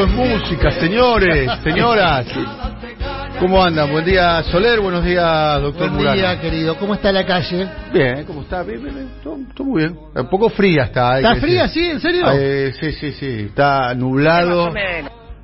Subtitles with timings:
[0.00, 2.26] Esto es música, señores, señoras.
[3.38, 3.90] ¿Cómo andan?
[3.92, 4.80] Buen día, Soler.
[4.80, 6.16] Buenos días, doctor Buen Murano.
[6.16, 6.74] día, querido.
[6.78, 7.68] ¿Cómo está la calle?
[7.92, 8.62] Bien, ¿cómo está?
[8.62, 9.08] Bien, bien, bien.
[9.22, 9.98] Todo, todo muy bien.
[10.14, 11.18] Un poco fría está.
[11.18, 11.84] ¿Está fría, decir.
[11.84, 11.90] sí?
[11.90, 12.26] ¿En serio?
[12.32, 13.26] Eh, sí, sí, sí.
[13.48, 14.72] Está nublado.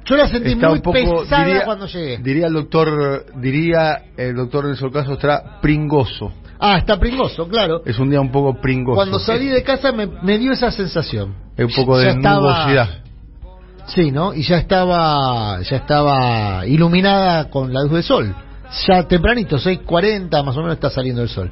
[0.07, 2.17] Yo la sentí Está muy un poco, pesada diría, cuando llegué.
[2.19, 6.33] diría el doctor, diría el doctor Nelson Caso, está pringoso.
[6.59, 7.83] Ah, está pringoso, claro.
[7.85, 8.95] Es un día un poco pringoso.
[8.97, 11.35] Cuando salí de casa me, me dio esa sensación.
[11.59, 12.89] Es un poco de Ya estaba- nubosidad.
[13.87, 14.35] Sí, ¿no?
[14.35, 18.35] Y ya estaba, ya estaba iluminada con la luz del sol.
[18.89, 21.51] Ya tempranito, 6.40 más o menos está saliendo el sol.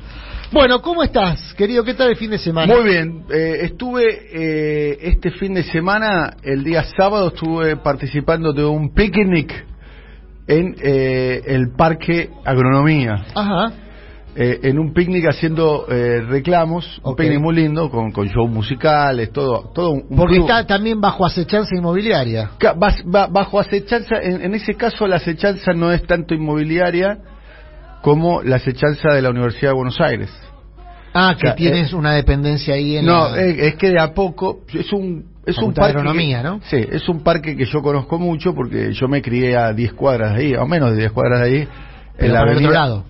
[0.51, 1.84] Bueno, ¿cómo estás, querido?
[1.84, 2.73] ¿Qué tal el fin de semana?
[2.73, 8.65] Muy bien, eh, estuve eh, este fin de semana, el día sábado, estuve participando de
[8.65, 9.65] un picnic
[10.46, 13.24] en eh, el Parque Agronomía.
[13.35, 13.73] Ajá.
[14.37, 19.30] Eh, en un picnic haciendo eh, reclamos, un picnic muy lindo, con, con shows musicales,
[19.30, 22.51] todo, todo un, Porque club- está también bajo acechanza inmobiliaria.
[23.30, 27.18] Bajo acechanza, en, en ese caso la acechanza no es tanto inmobiliaria
[28.02, 30.30] como la acechanza de la Universidad de Buenos Aires.
[31.15, 33.41] Ah, que O sea, tienes una dependencia ahí en No, la...
[33.41, 36.60] eh, es que de a poco es un es un parque que- ¿no?
[36.65, 40.35] Sí, es un parque que yo conozco mucho porque yo me crié a 10 cuadras
[40.37, 41.69] de ahí, o menos de 10 cuadras de ahí,
[42.16, 42.69] Pero en la avenida.
[42.69, 43.04] otro lado.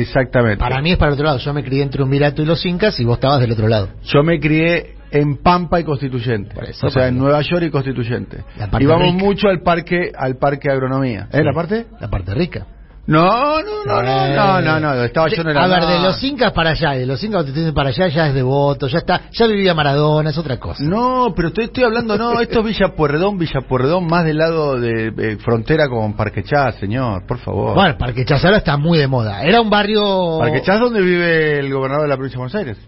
[0.00, 0.58] Exactamente.
[0.58, 1.38] Para mí es para el otro lado.
[1.38, 3.88] Yo me crié entre un Mirato y los Incas y vos estabas del otro lado.
[4.04, 7.18] Yo me crié en Pampa y Constituyente, eso, o sea, en.
[7.18, 8.44] Nueva York y Constituyente.
[8.78, 11.28] Y vamos mucho al parque al parque Agronomía.
[11.32, 11.44] ¿Eh, Sí.
[11.44, 11.86] la parte?
[12.00, 12.66] La parte rica.
[13.06, 16.02] No, no, no, no, no, no, no, estaba yo en el A ver, de no.
[16.06, 19.46] los Incas para allá, de los Incas para allá ya es devoto, ya está, ya
[19.46, 20.82] vivía Maradona, es otra cosa.
[20.82, 24.80] No, pero estoy, estoy hablando, no, esto es Villa Pueyrredón, Villa Pueyrredón, más del lado
[24.80, 27.74] de eh, frontera con Parque Chá, señor, por favor.
[27.76, 29.44] Bueno, Parque Chas ahora está muy de moda.
[29.44, 30.38] Era un barrio...
[30.40, 32.78] Parque Chá es donde vive el gobernador de la provincia de Buenos Aires.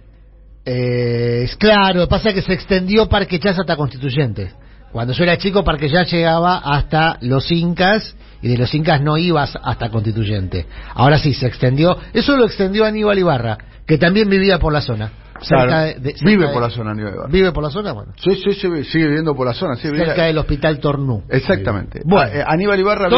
[0.65, 4.51] Eh, es claro, pasa que se extendió Parque Chas hasta Constituyente.
[4.93, 9.17] Cuando yo era chico, Parque Chas llegaba hasta los Incas y de los Incas no
[9.19, 10.67] ibas hasta Constituyente.
[10.95, 11.97] Ahora sí, se extendió.
[12.13, 15.11] Eso lo extendió Aníbal Ibarra, que también vivía por la zona.
[15.47, 17.29] Claro, de- vive de- por la zona, Aníbal Ibarra.
[17.31, 17.93] ¿Vive por la zona?
[17.93, 18.13] Bueno.
[18.17, 21.23] Sí, sí, sí, sigue viviendo por la zona, sí, vive- Cerca del Hospital Tornú.
[21.29, 22.01] Exactamente.
[22.05, 22.29] Bueno.
[22.35, 23.09] Ah, eh, Aníbal Ibarra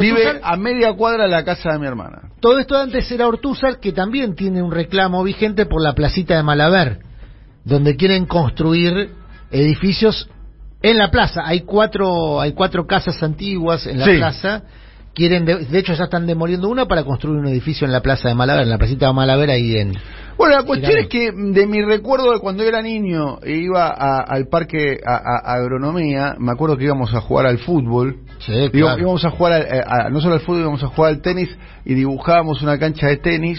[0.00, 2.30] vive, es a media cuadra de la casa de mi hermana.
[2.40, 6.42] Todo esto antes era Ortúzar, que también tiene un reclamo vigente por la placita de
[6.42, 6.98] Malaver,
[7.64, 9.10] donde quieren construir
[9.52, 10.28] edificios
[10.82, 11.42] en la plaza.
[11.44, 14.16] Hay cuatro, hay cuatro casas antiguas en la Sí.
[14.16, 14.62] plaza.
[15.14, 18.28] Quieren, de, de hecho, ya están demoliendo una para construir un edificio en la plaza
[18.28, 19.92] de Malaver, en la placita de Malaver, ahí en.
[20.36, 24.20] Bueno, la cuestión es que de mi recuerdo de cuando era niño e iba a-
[24.20, 28.18] al parque a, a- agronomía, me acuerdo que íbamos a jugar al fútbol.
[28.38, 29.00] Sí, claro.
[29.00, 31.48] íbamos a jugar, al- eh, a- no solo al fútbol, íbamos a jugar al tenis
[31.84, 33.58] y dibujábamos una cancha de tenis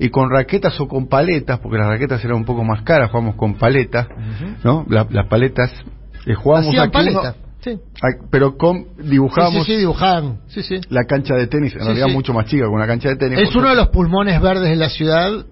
[0.00, 3.36] y con raquetas o con paletas, porque las raquetas eran un poco más caras, jugábamos
[3.36, 4.08] con paletas,
[4.64, 4.84] ¿no?
[4.88, 5.72] La- las paletas,
[6.26, 7.38] eh, jugábamos Hacían aquí.
[7.60, 7.70] Sí.
[8.02, 10.40] a- pero con Sí, dibujábamos sí, sí, dibujaban.
[10.46, 10.80] Sí, sí.
[10.90, 12.12] la cancha de tenis, en Sí, realidad sí.
[12.12, 13.40] mucho más chica que una cancha de tenis.
[13.40, 15.44] Es uno de los pulmones verdes de la ciudad,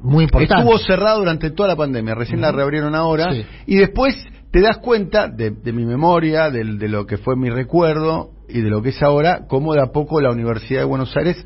[0.00, 0.54] muy importante.
[0.62, 3.32] Estuvo cerrado durante toda la pandemia, recién la reabrieron ahora.
[3.32, 3.44] Sí.
[3.66, 4.14] Y después
[4.50, 8.68] te das cuenta de, de mi memoria, de, lo que fue mi recuerdo y de
[8.68, 11.44] lo que es ahora, cómo de a poco la Universidad de Buenos Aires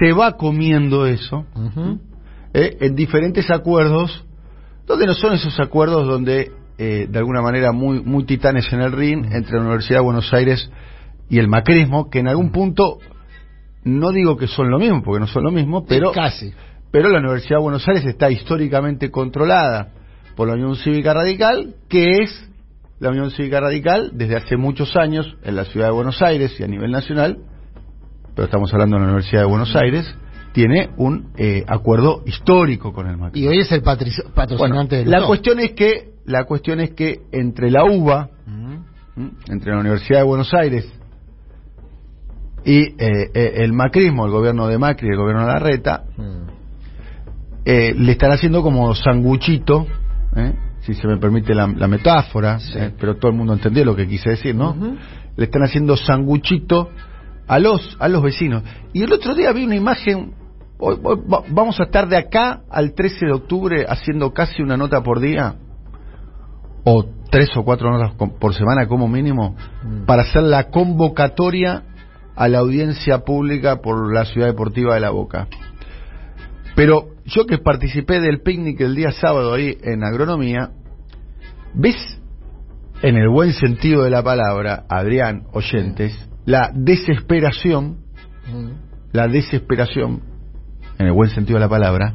[0.00, 1.46] se va comiendo eso.
[2.52, 2.76] ¿eh?
[2.80, 4.24] en diferentes acuerdos,
[4.86, 8.92] donde no son esos acuerdos donde eh, de alguna manera muy, muy titanes en el
[8.92, 10.70] ring entre la Universidad de Buenos Aires
[11.28, 12.98] y el macrismo, que en algún punto
[13.84, 16.52] no digo que son lo mismo, porque no son lo mismo, pero Casi.
[16.90, 19.88] pero la Universidad de Buenos Aires está históricamente controlada
[20.36, 22.48] por la Unión Cívica Radical, que es
[23.00, 26.62] la Unión Cívica Radical desde hace muchos años en la ciudad de Buenos Aires y
[26.62, 27.38] a nivel nacional,
[28.34, 30.14] pero estamos hablando de la Universidad de Buenos Aires,
[30.58, 33.40] tiene un eh, acuerdo histórico con el Macri.
[33.44, 36.90] Y hoy es el patri- Bueno, patrocinante del la cuestión es que la cuestión es
[36.94, 38.28] que entre la UBA,
[39.48, 40.92] entre la Universidad de Buenos Aires
[42.64, 46.02] y eh, eh, el macrismo, el gobierno de Macri y el gobierno de Larreta,
[47.64, 49.86] eh, le están haciendo como sanguchito,
[50.34, 50.54] ¿eh?
[50.80, 52.72] si se me permite la, la metáfora, Sí.
[52.98, 54.74] pero todo el mundo entendió lo que quise decir, ¿no?
[55.36, 56.90] Le están haciendo sanguchito
[57.46, 58.64] a los a los vecinos.
[58.92, 60.32] Y el otro día vi una imagen,
[60.78, 64.76] hoy- hoy va- vamos a estar de acá al 13 de octubre haciendo casi una
[64.76, 65.56] nota por día,
[66.84, 69.54] o tres o cuatro notas por semana como mínimo,
[69.84, 70.04] Mm.
[70.06, 71.82] para hacer la convocatoria
[72.36, 75.48] a la audiencia pública por la ciudad deportiva de La Boca.
[76.76, 80.70] Pero yo que participé del picnic el día sábado ahí en agronomía,
[81.74, 81.96] ¿ves
[83.02, 86.12] en el buen sentido de la palabra, Adrián, oyentes,
[86.46, 87.98] la desesperación,
[88.50, 88.68] Mm.
[89.12, 90.22] la desesperación,
[90.98, 92.14] en el buen sentido de la palabra,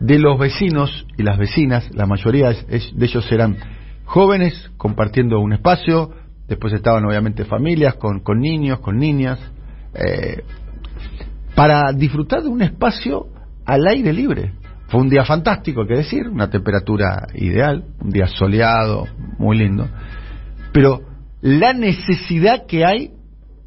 [0.00, 3.56] de los vecinos y las vecinas, la mayoría de ellos eran
[4.04, 6.12] jóvenes compartiendo un espacio,
[6.46, 9.38] después estaban obviamente familias con, con niños, con niñas,
[9.94, 10.42] eh,
[11.54, 13.26] para disfrutar de un espacio
[13.64, 14.52] al aire libre.
[14.88, 19.06] Fue un día fantástico, hay que decir, una temperatura ideal, un día soleado,
[19.38, 19.88] muy lindo,
[20.72, 21.02] pero
[21.40, 23.12] la necesidad que hay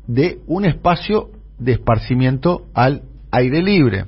[0.07, 1.29] de un espacio
[1.59, 4.05] de esparcimiento al aire libre.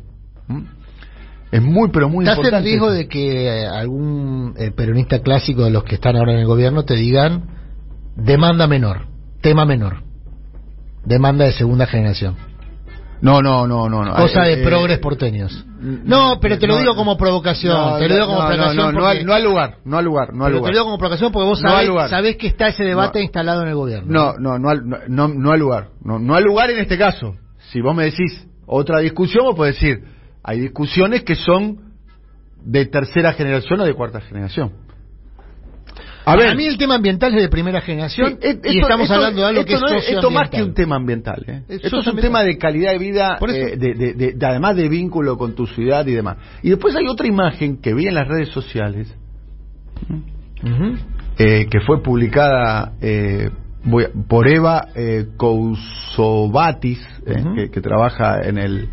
[1.54, 2.68] Es muy, pero muy ¿Estás importante.
[2.68, 6.40] en riesgo de que eh, algún eh, peronista clásico de los que están ahora en
[6.40, 7.44] el gobierno te digan
[8.16, 9.06] demanda menor,
[9.42, 10.04] tema menor,
[11.06, 12.36] demanda de segunda generación?
[13.22, 14.04] No, no, no, no.
[14.04, 14.16] no.
[14.16, 15.66] Cosa Eh, de eh, progres porteños.
[15.80, 17.74] No, pero te lo no, digo como provocación.
[17.78, 18.76] no, te lo digo como no, provocación.
[18.76, 20.66] No, no, no, porque- no al lugar, no al lugar, no al lugar.
[20.66, 23.24] te lo digo como provocación porque vos sabés, sabés que está ese debate No.
[23.24, 24.08] instalado en el gobierno.
[24.12, 25.88] No, no, no, al- no, no, no al lugar.
[26.04, 27.36] No, no al lugar en este caso.
[27.72, 30.04] Si vos me decís otra discusión, vos podés decir,
[30.44, 31.94] hay discusiones que son
[32.64, 34.72] de tercera generación o de cuarta generación.
[36.26, 39.42] A ver, mí el tema ambiental es de primera generación Sí, y estamos esto- hablando
[39.42, 41.44] de algo que esto es no Esto más que un tema ambiental.
[41.46, 41.64] ¿eh?
[41.68, 44.78] Es Esto es un tema de calidad de vida, eh, de, de- de- de- además
[44.78, 46.38] de vínculo con tu ciudad y demás.
[46.62, 49.14] Y después hay otra imagen que vi en las redes sociales,
[50.64, 50.96] Ujú.
[51.40, 53.50] eh, que fue publicada eh,
[54.30, 57.54] por Eva eh, Kousovatis, eh, Ujú.
[57.56, 58.88] que, que trabaja en el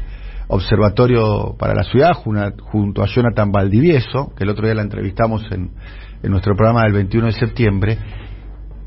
[0.53, 5.71] Observatorio para la Ciudad, junto a Jonathan Valdivieso, que el otro día la entrevistamos en,
[6.23, 7.99] en nuestro programa del 21 de septiembre,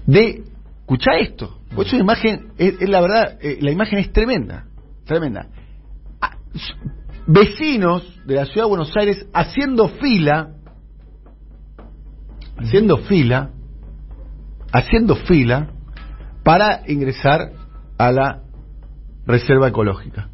[0.05, 0.43] de,
[0.81, 4.65] escucha esto, es una imagen, es, la verdad, eh, la imagen es tremenda,
[5.05, 5.47] tremenda.
[6.21, 6.37] Ah,
[7.25, 10.49] Vecinos de la ciudad de Buenos Aires haciendo fila,
[12.57, 13.51] haciendo fila,
[14.71, 15.69] haciendo fila
[16.43, 17.53] para ingresar
[17.97, 18.41] a la
[19.25, 20.29] reserva ecológica,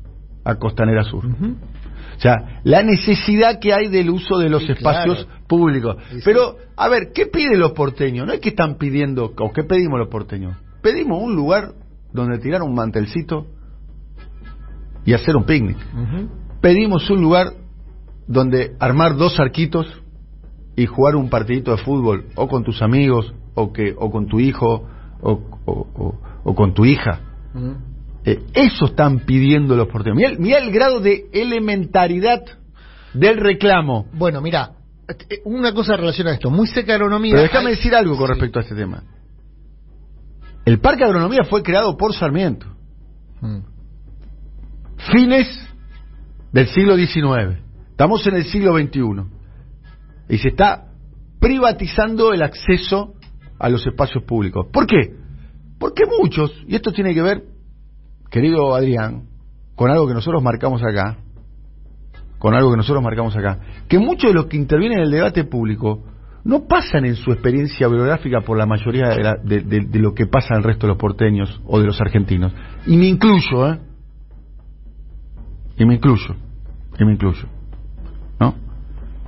[0.50, 1.26] a Costanera Sur.
[1.26, 5.40] O sea, la necesidad que hay del uso de los Sí, espacios claro.
[5.48, 5.96] públicos.
[6.12, 6.20] Sí.
[6.26, 8.28] Pero, a ver, ¿qué piden los porteños?
[8.28, 10.58] No es que están pidiendo, o qué pedimos los porteños.
[10.82, 11.72] Pedimos un lugar
[12.12, 13.46] donde tirar un mantelcito
[15.06, 15.78] y hacer un picnic.
[16.62, 17.54] Pedimos un lugar
[18.28, 19.88] donde armar dos arquitos
[20.76, 24.40] y jugar un partidito de fútbol, o con tus amigos, o, que, o con tu
[24.40, 24.86] hijo,
[25.22, 25.32] o,
[25.66, 27.22] o- o- o con tu hija.
[28.32, 30.18] Eh, eso están pidiendo los porteños.
[30.18, 32.44] Mirá, el- mirá el grado de elementaridad
[33.14, 34.06] del reclamo.
[34.14, 34.74] Bueno, mira,
[35.46, 37.32] una cosa relacionada a esto, muy de agronomía.
[37.34, 38.34] Pero déjame hay- decir algo con Sí.
[38.34, 39.04] respecto a este tema.
[40.66, 42.68] El Parque de Agronomía fue creado por Sarmiento,
[43.42, 43.60] Mm.
[45.12, 45.48] fines
[46.52, 47.58] del siglo XIX.
[47.92, 49.26] Estamos en el siglo XXI.
[50.30, 50.86] Y se está
[51.40, 53.14] privatizando el acceso
[53.58, 54.68] a los espacios públicos.
[54.72, 55.16] ¿Por qué?
[55.80, 57.44] Porque muchos, y esto tiene que ver,
[58.30, 59.24] querido Adrián,
[59.76, 61.18] con algo que nosotros marcamos acá,
[62.38, 65.44] con algo que nosotros marcamos acá, que muchos de los que intervienen en el debate
[65.44, 66.04] público
[66.46, 70.26] no pasan en su experiencia biográfica por la mayoría de, la- de- de- lo que
[70.26, 72.54] pasa el resto de los porteños o de los argentinos.
[72.88, 73.80] Y me incluyo, ¿eh?
[75.78, 76.36] Y me incluyo,
[76.98, 77.48] y me incluyo,
[78.40, 78.56] ¿no?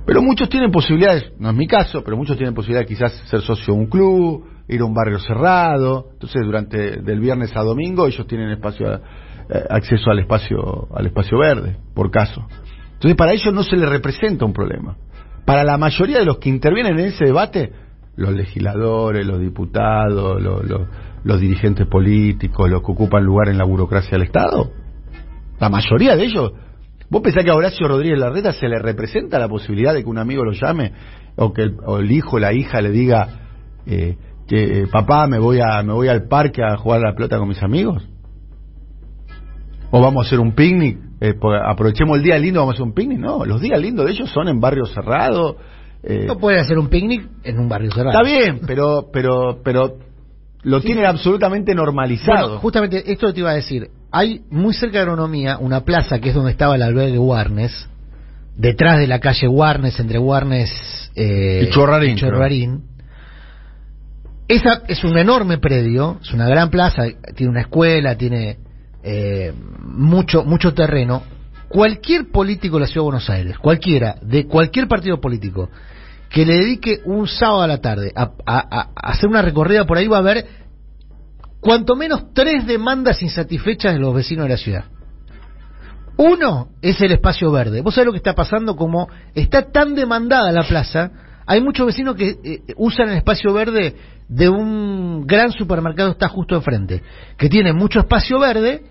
[0.06, 3.72] Pero muchos tienen posibilidades, no es mi caso, pero muchos tienen posibilidad quizás ser socio
[3.74, 8.26] de un club, ir a un barrio cerrado, entonces durante del viernes a domingo ellos
[8.26, 9.00] tienen espacio eh,
[9.70, 12.46] acceso al espacio al espacio verde, por caso.
[12.94, 14.96] Entonces para ellos no se les representa un problema.
[15.44, 17.72] Para la mayoría de los que intervienen en ese debate,
[18.16, 24.22] los legisladores, los diputados, los, dirigentes políticos, los que ocupan lugar en la burocracia del
[24.22, 24.70] Estado,
[25.58, 26.52] la mayoría de ellos.
[27.10, 30.18] ¿Vos pensás que a Horacio Rodríguez Larreta se le representa la posibilidad de que un
[30.18, 30.92] amigo lo llame
[31.36, 33.28] o que el, o el hijo la hija le diga
[33.86, 34.16] eh,
[34.52, 37.38] que eh, papá me voy a me voy al parque a jugar a la pelota
[37.38, 38.02] con mis amigos?
[39.90, 40.98] ¿O vamos a hacer un picnic?
[41.22, 43.18] Eh, pues, aprovechemos el día lindo, vamos a hacer un picnic.
[43.18, 45.56] No, los días lindos de ellos son en barrios cerrados.
[46.02, 48.10] eh, No puede hacer un picnic en un barrio cerrado.
[48.10, 49.96] está bien, pero pero pero
[50.64, 52.46] lo tienen absolutamente normalizado.
[52.48, 53.88] Bueno, justamente esto te iba a decir.
[54.10, 57.88] Hay muy cerca de agronomía una plaza que es donde estaba el albergue Warnes,
[58.54, 62.82] detrás de la calle Warnes, entre Warnes eh, Y Chorrarín, y Chorrarín.
[64.52, 67.04] Esa es un enorme predio, es una gran plaza,
[67.34, 68.58] tiene una escuela, tiene
[69.02, 71.22] eh, mucho mucho terreno.
[71.70, 75.70] Cualquier político de la Ciudad de Buenos Aires, cualquiera, de cualquier partido político,
[76.28, 80.06] que le dedique un sábado a la tarde a, a- hacer una recorrida por ahí
[80.06, 80.46] va a ver
[81.60, 84.84] cuanto menos tres demandas insatisfechas de los vecinos de la ciudad.
[86.18, 87.80] Uno es el espacio verde.
[87.80, 91.10] Vos sabés lo que está pasando, como está tan demandada la plaza,
[91.52, 93.94] hay muchos vecinos que eh, usan el espacio verde
[94.26, 97.02] de un gran supermercado está justo enfrente,
[97.36, 98.84] que tiene mucho espacio verde,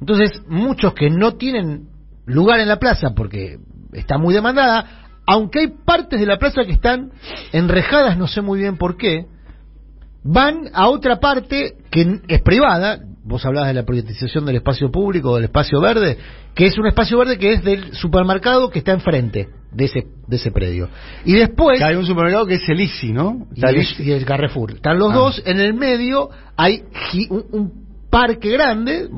[0.00, 1.86] entonces muchos que no tienen
[2.26, 3.58] lugar en la plaza porque
[3.92, 7.12] está muy demandada, aunque hay partes de la plaza que están
[7.52, 9.26] enrejadas, no sé muy bien por qué,
[10.24, 12.98] van a otra parte que es privada,
[13.28, 16.16] vos hablabas de la privatización del espacio público, del espacio verde,
[16.54, 20.36] que es un espacio verde que es del supermercado que está enfrente de ese, de
[20.36, 20.88] ese predio.
[21.26, 21.80] Y después...
[21.82, 23.46] hay un supermercado que es el ICI, ¿no?
[23.54, 24.72] Y el, y el, Carrefour.
[24.72, 25.16] Están los ah.
[25.16, 26.84] dos, en el medio hay
[27.28, 27.72] un, un
[28.10, 29.08] parque grande,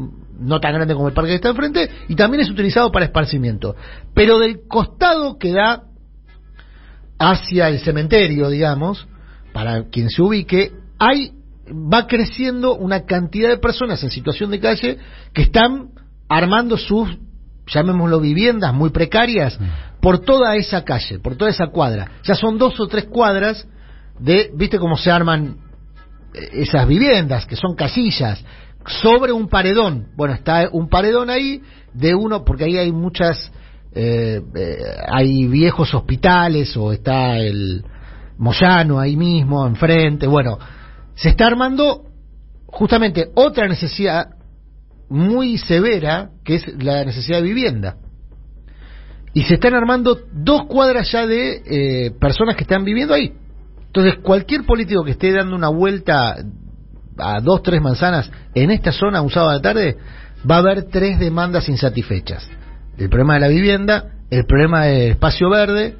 [0.41, 3.77] no tan grande como el parque que está enfrente, y también es utilizado para esparcimiento.
[4.13, 5.85] Pero del costado que da
[7.17, 9.07] hacia el cementerio, digamos,
[9.53, 11.33] para quien se ubique, hay
[11.73, 14.99] va creciendo una cantidad de personas en situación de calle
[15.33, 15.91] que están
[16.29, 17.09] armando sus
[17.67, 20.01] llamémoslo viviendas muy precarias mm.
[20.01, 22.11] por toda esa calle, por toda esa cuadra.
[22.25, 23.67] Ya son dos o tres cuadras
[24.19, 25.57] de, viste cómo se arman
[26.35, 28.45] eh, esas viviendas, que son casillas,
[29.03, 30.09] sobre un paredón.
[30.17, 31.63] Bueno, está un paredón ahí
[31.93, 33.53] de uno, porque ahí hay muchas,
[33.95, 34.77] eh, eh,
[35.09, 37.85] hay viejos hospitales o está el
[38.39, 40.27] Moyano ahí mismo, enfrente.
[40.27, 40.59] Bueno,
[41.21, 42.05] se está armando
[42.67, 44.31] justamente otra necesidad
[45.11, 47.97] muy severa, que es la necesidad de vivienda.
[49.35, 53.35] Y se están armando dos cuadras ya de eh, personas que están viviendo ahí.
[53.87, 56.37] Entonces, cualquier político que esté dando una vuelta
[57.19, 59.97] a dos, tres manzanas en esta zona un sábado de tarde,
[60.51, 62.49] va a haber tres demandas insatisfechas.
[62.97, 65.97] El problema de la vivienda, el problema del espacio verde,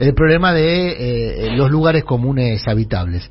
[0.00, 3.30] el problema de eh, los lugares comunes habitables.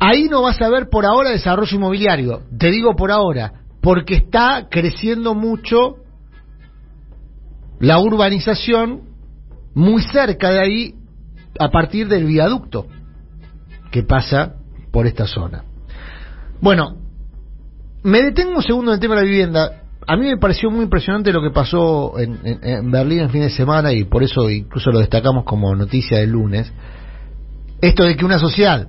[0.00, 3.52] Ahí no vas a ver por ahora desarrollo inmobiliario, te digo por ahora,
[3.82, 5.96] porque está creciendo mucho
[7.80, 9.02] la urbanización
[9.74, 10.94] muy cerca de ahí
[11.58, 12.86] a partir del viaducto
[13.90, 14.54] que pasa
[14.90, 15.64] por esta zona.
[16.62, 16.96] Bueno,
[18.02, 19.82] me detengo un segundo en el tema de la vivienda.
[20.06, 23.92] A mí me pareció muy impresionante lo que pasó en, Berlín el fin de semana
[23.92, 26.72] y por eso incluso lo destacamos como noticia del lunes.
[27.82, 28.88] Esto de que una sociedad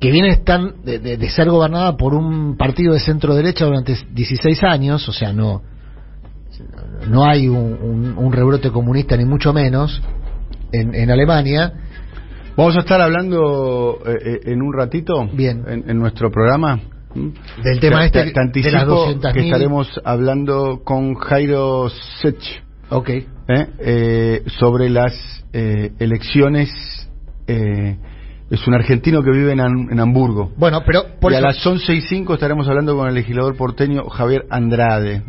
[0.00, 5.08] que viene tan de, ser gobernada por un partido de centro derecha durante 16 años,
[5.08, 5.62] o sea, no
[7.08, 10.02] no hay un, rebrote comunista ni mucho menos
[10.72, 11.72] en, en Alemania,
[12.56, 15.62] Vamos a estar hablando eh, eh, en un ratito Bien.
[15.68, 16.80] En, nuestro programa
[17.62, 21.90] del tema este de las que estaremos hablando con Jairo
[22.22, 23.26] Sech okay.
[23.48, 24.42] ¿eh?
[24.58, 25.14] sobre las
[25.52, 26.70] elecciones
[28.50, 30.52] es un argentino que vive en, Hamburgo.
[30.56, 34.46] Bueno, pero y a las 11 y 5 estaremos hablando con el legislador porteño Javier
[34.50, 35.22] Andrade,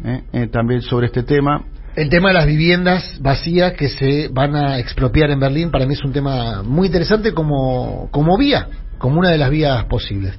[0.51, 1.65] también sobre este tema.
[1.95, 5.93] El tema de las viviendas vacías que se van a expropiar en Berlín para mí
[5.93, 8.67] es un tema muy interesante como, como vía,
[8.99, 10.37] como una de las vías posibles.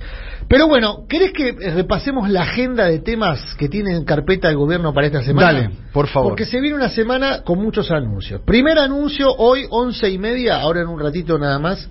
[0.49, 4.95] Pero bueno, ¿querés que repasemos la agenda de temas que tiene en carpeta el gobierno
[4.95, 5.53] para esta semana?
[5.53, 6.31] Dale, por favor.
[6.31, 8.41] Porque se viene una semana con muchos anuncios.
[8.47, 11.91] Primer anuncio, hoy once y media, ahora en un ratito nada más,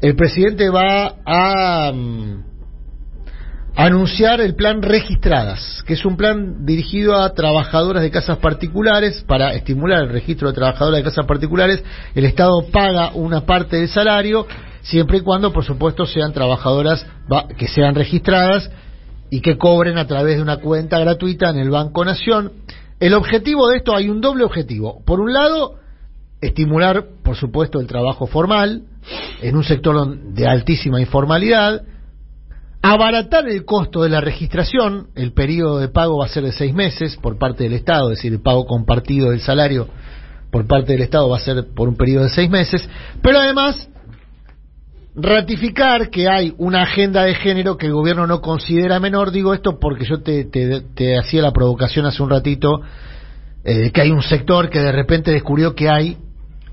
[0.00, 1.92] el presidente va a...
[1.92, 2.48] Mm,
[3.78, 9.54] anunciar el plan Registradas, que es un plan dirigido a trabajadoras de casas particulares para
[9.54, 11.84] estimular el registro de trabajadoras de casas particulares.
[12.16, 14.48] El Estado paga una parte del salario,
[14.82, 17.06] siempre y cuando, por supuesto, sean trabajadoras
[17.56, 18.68] que sean registradas
[19.30, 22.50] y que cobren a través de una cuenta gratuita en el Banco Nación.
[22.98, 25.04] El objetivo de esto, hay un doble objetivo.
[25.04, 25.76] Por un lado,
[26.40, 28.82] estimular, por supuesto, el trabajo formal
[29.42, 31.82] en un sector de altísima informalidad,
[32.82, 36.74] abaratar el costo de la registración, el periodo de pago va a ser de seis
[36.74, 39.88] meses por parte del Estado, es decir, el pago compartido del salario
[40.50, 42.88] por parte del Estado va a ser por un periodo de seis meses,
[43.22, 43.88] pero además
[45.14, 49.78] ratificar que hay una agenda de género que el gobierno no considera menor, digo esto
[49.80, 52.80] porque yo te, te, hacía la provocación hace un ratito,
[53.64, 56.16] eh, que hay un sector que de repente descubrió que hay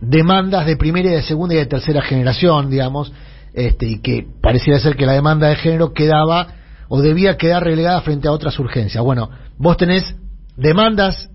[0.02, 3.12] demandas de primera y de segunda y de tercera generación, digamos,
[3.54, 6.48] este, y que pareciera ser que la demanda de género quedaba
[6.88, 9.04] o debía quedar relegada frente a otras urgencias.
[9.04, 10.16] Bueno, vos tenés
[10.58, 11.30] demandas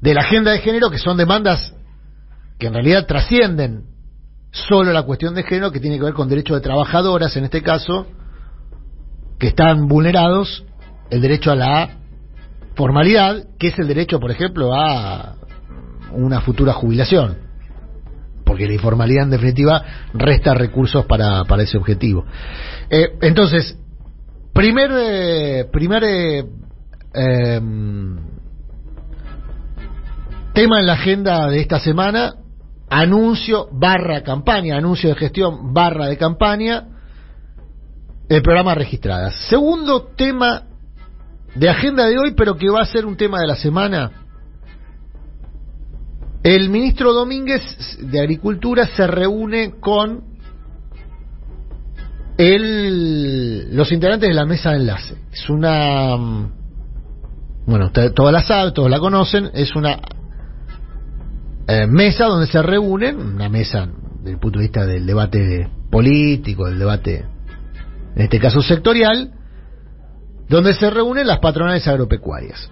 [0.00, 1.74] de la agenda de género que son demandas
[2.58, 3.84] que en realidad trascienden
[4.50, 7.62] solo la cuestión de género que tiene que ver con derechos de trabajadoras, en este
[7.62, 8.06] caso,
[9.38, 10.64] que están vulnerados,
[11.10, 11.90] el derecho a la
[12.76, 15.36] formalidad, que es el derecho, por ejemplo, a
[16.14, 17.44] una futura jubilación
[18.44, 22.24] porque la informalidad en definitiva resta recursos para, para ese objetivo.
[22.90, 23.76] Eh, entonces,
[24.52, 26.44] primer, eh, primer eh,
[27.14, 28.16] em,
[30.52, 32.34] tema en la agenda de esta semana,
[32.88, 36.84] anuncio barra campaña, anuncio de gestión barra de campaña,
[38.28, 39.34] el programa registradas.
[39.48, 40.62] Segundo tema
[41.54, 44.23] de agenda de hoy, pero que va a ser un tema de la semana,
[46.44, 47.62] el ministro Domínguez
[48.00, 50.22] de Agricultura se reúne con
[52.36, 55.14] el, los integrantes de la mesa de enlace.
[55.32, 56.16] Es una...
[56.18, 56.52] mm,
[57.66, 59.50] Bueno, todas la saben, todos la conocen.
[59.54, 59.98] Es una
[61.66, 66.66] eh, mesa donde se reúnen, una mesa desde el punto de vista del debate político,
[66.66, 67.24] del debate,
[68.16, 69.32] en este caso sectorial,
[70.50, 72.70] donde se reúnen las patronales agropecuarias.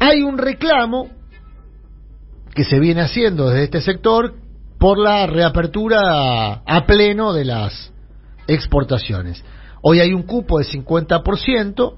[0.00, 1.19] Hay un reclamo
[2.54, 4.34] que se viene haciendo desde este sector
[4.78, 7.92] por la reapertura a pleno de las
[8.46, 9.44] exportaciones.
[9.82, 11.94] Hoy hay un cupo de 50%,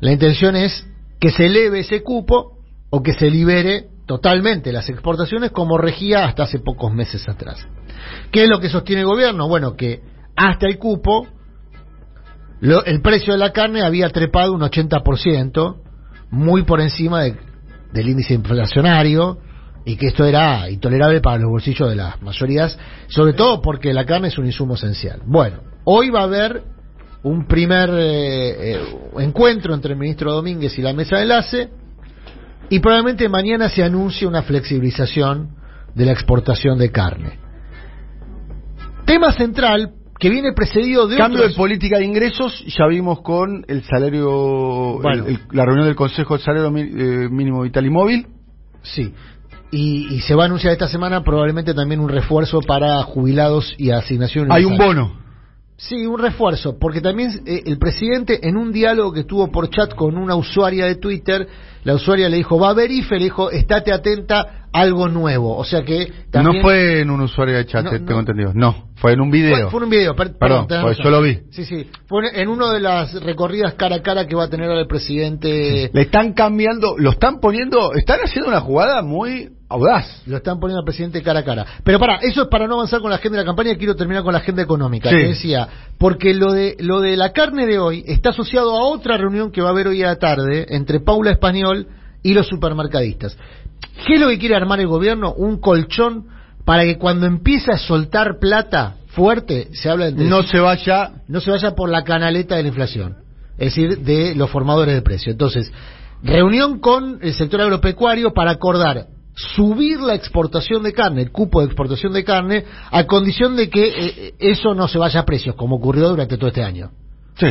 [0.00, 0.86] la intención es
[1.20, 2.58] que se eleve ese cupo
[2.90, 7.66] o que se libere totalmente las exportaciones como regía hasta hace pocos meses atrás.
[8.30, 9.48] ¿Qué es lo que sostiene el gobierno?
[9.48, 10.02] Bueno, que
[10.36, 11.26] hasta el cupo
[12.60, 15.76] el precio de la carne había trepado un 80%,
[16.30, 17.36] muy por encima de-
[17.94, 19.38] del índice inflacionario,
[19.86, 24.04] y que esto era intolerable para los bolsillos de las mayorías, sobre todo porque la
[24.04, 25.22] carne es un insumo esencial.
[25.24, 26.62] Bueno, hoy va a haber
[27.22, 28.80] un primer eh, eh,
[29.18, 31.68] encuentro entre el ministro Domínguez y la mesa de enlace,
[32.68, 35.50] y probablemente mañana se anuncie una flexibilización
[35.94, 37.38] de la exportación de carne.
[39.04, 39.92] Tema central
[40.24, 44.98] que viene precedido de Cambio otros- de política de ingresos, ya vimos con el salario,
[45.02, 45.24] Bueno.
[45.26, 48.26] el- el- la reunión del Consejo de Salario eh, Mínimo Vital y Móvil.
[48.82, 49.12] Sí.
[49.70, 53.90] Y, y se va a anunciar esta semana probablemente también un refuerzo para jubilados y
[53.90, 55.12] asignación Hay un bono.
[55.76, 59.94] Sí, un refuerzo, porque también eh, el presidente en un diálogo que tuvo por chat
[59.94, 61.46] con una usuaria de Twitter,
[61.82, 65.54] la usuaria le dijo, va a haber IFE, le dijo, estate atenta, algo nuevo.
[65.56, 66.56] O sea que también...
[66.56, 68.06] No fue en un usuario de chat, No, eh, no.
[68.06, 68.52] tengo entendido.
[68.54, 69.54] No, fue en un video.
[69.54, 71.38] Fue, fue en un video, per- Perdón, pues yo lo vi.
[71.50, 71.86] Sí, sí.
[72.06, 74.86] Fue en uno de las recorridas cara a cara que va a tener ahora el
[74.86, 75.90] presidente.
[75.92, 80.22] Le están cambiando, lo están poniendo, están haciendo una jugada muy audaz.
[80.24, 81.66] Lo están poniendo al presidente cara a cara.
[81.84, 84.22] Pero para, eso es para no avanzar con la agenda de la campaña, quiero terminar
[84.22, 85.10] con la agenda económica.
[85.10, 85.16] Sí.
[85.16, 89.18] Que decía, porque lo de, lo de la carne de hoy está asociado a otra
[89.18, 91.88] reunión que va a haber hoy a la tarde entre Paula Español
[92.22, 93.36] y los supermercadistas.
[94.06, 95.34] ¿Qué es lo que quiere armar el gobierno?
[95.34, 96.28] Un colchón
[96.64, 101.40] para que cuando empiece a soltar plata fuerte, se habla de No se vaya no
[101.40, 103.16] se vaya por la canaleta de la inflación,
[103.58, 105.30] es decir, de los formadores de precio.
[105.32, 105.70] Entonces,
[106.22, 111.66] reunión con el sector agropecuario para acordar subir la exportación de carne, el cupo de
[111.66, 115.76] exportación de carne, a condición de que eh, eso no se vaya a precios, como
[115.76, 116.90] ocurrió durante todo este año.
[117.36, 117.48] Sí.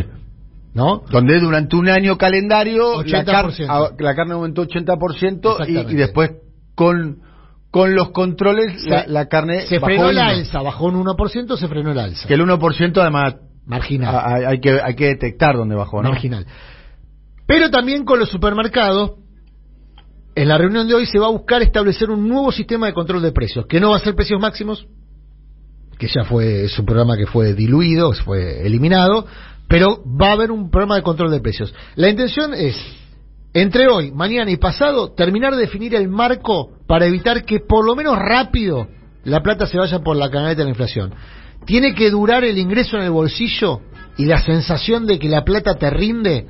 [0.74, 1.04] ¿No?
[1.12, 3.66] Donde durante un año calendario la, car- 80%.
[3.70, 6.32] a- la carne aumentó 80% y, y después
[6.74, 7.20] con,
[7.74, 11.58] con los controles la, Se- la carne Se bajó frenó el alza, bajó un 1%,
[11.58, 12.28] se frenó el alza.
[12.28, 14.14] Que el 1% además Marginal.
[14.16, 16.10] a- hay que, hay que detectar dónde bajó, ¿no?
[16.12, 16.46] marginal.
[17.48, 19.14] Pero también con los supermercados,
[20.36, 23.24] en la reunión de hoy se va a buscar establecer un nuevo sistema de control
[23.24, 24.86] de precios, que no va a ser precios máximos,
[25.98, 29.26] que ya fue, es un programa que fue diluido, fue eliminado,
[29.68, 31.74] pero va a haber un programa de control de precios.
[31.96, 32.76] La intención es,
[33.54, 37.96] entre hoy, mañana y pasado, terminar de definir el marco para evitar que por lo
[37.96, 38.88] menos rápido
[39.24, 41.14] la plata se vaya por la canaleta de la inflación.
[41.66, 43.82] Tiene que durar el ingreso en el bolsillo
[44.18, 46.48] y la sensación de que la plata te rinde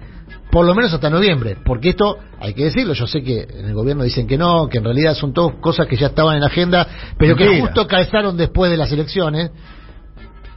[0.50, 3.74] por lo menos hasta noviembre, porque esto hay que decirlo, yo sé que en el
[3.74, 6.48] gobierno dicen que no, que en realidad son todas cosas que ya estaban en la
[6.48, 6.88] agenda,
[7.18, 9.50] pero que justo calzaron después de las elecciones,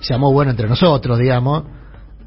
[0.01, 1.65] se llamó bueno entre nosotros, digamos,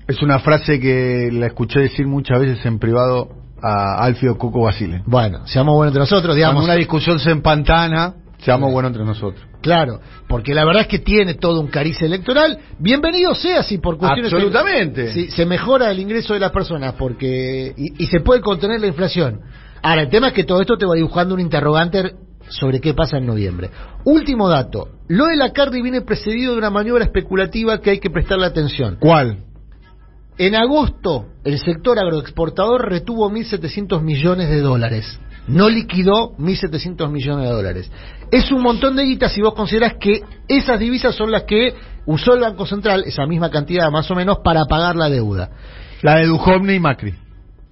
[0.08, 5.04] Es una frase que la escuché decir muchas veces en privado a Alfio Coco Basile.
[5.06, 9.04] bueno, se llamó bueno entre nosotros, digamos, Cuando una discusión se empantana, seamos bueno entre
[9.04, 9.46] nosotros.
[9.62, 13.98] claro, porque la verdad es que tiene todo un cariz electoral, bienvenido sea si por
[13.98, 15.12] cuestiones Absolutamente.
[15.12, 18.88] si se mejora el ingreso de las personas porque y, y se puede contener la
[18.88, 19.42] inflación.
[19.82, 22.14] Ahora, el tema es que todo esto te va dibujando un interrogante
[22.50, 23.70] sobre qué pasa en noviembre.
[24.06, 28.10] Último dato, lo de la carne viene precedido de una maniobra especulativa que hay que
[28.10, 28.98] prestarle atención.
[29.00, 29.46] ¿Cuál?
[30.40, 35.20] En agosto, el sector agroexportador retuvo 1.700 millones de dólares.
[35.50, 37.92] No liquidó 1.700 millones de dólares.
[38.32, 41.74] Es un montón de guita si vos considerás que esas divisas son las que
[42.06, 45.50] usó el Banco Central, esa misma cantidad más o menos, para pagar la deuda.
[46.04, 47.14] La de Duhovne y Macri.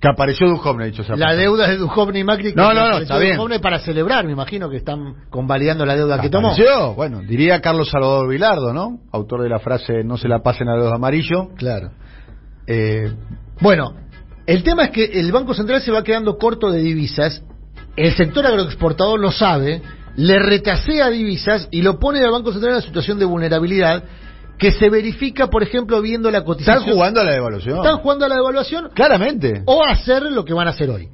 [0.01, 1.15] Que apareció Duhovne, dicho sea.
[1.15, 2.49] La deuda de Duhovne y Macri.
[2.49, 3.37] que No, no, no, está bien.
[3.37, 6.49] Duhovne para celebrar, me imagino que están convalidando la deuda que tomó.
[6.49, 8.99] Apareció, bueno, diría Carlos Salvador Vilardo, ¿no?
[9.13, 11.47] Autor de la frase no se la pasen a los amarillos.
[11.55, 11.91] Claro.
[12.67, 13.11] Eh,
[13.59, 13.95] Bueno,
[14.45, 17.43] el tema es que el Banco Central se va quedando corto de divisas,
[17.95, 19.81] el sector agroexportador lo sabe,
[20.15, 24.03] le retasea divisas y lo pone al Banco Central en una situación de vulnerabilidad
[24.59, 26.79] que se verifica, por ejemplo, viendo la cotización.
[26.79, 27.77] están jugando a la devaluación.
[27.77, 29.61] Están jugando a la devaluación Claramente.
[29.65, 31.09] o hacer lo que van a hacer hoy.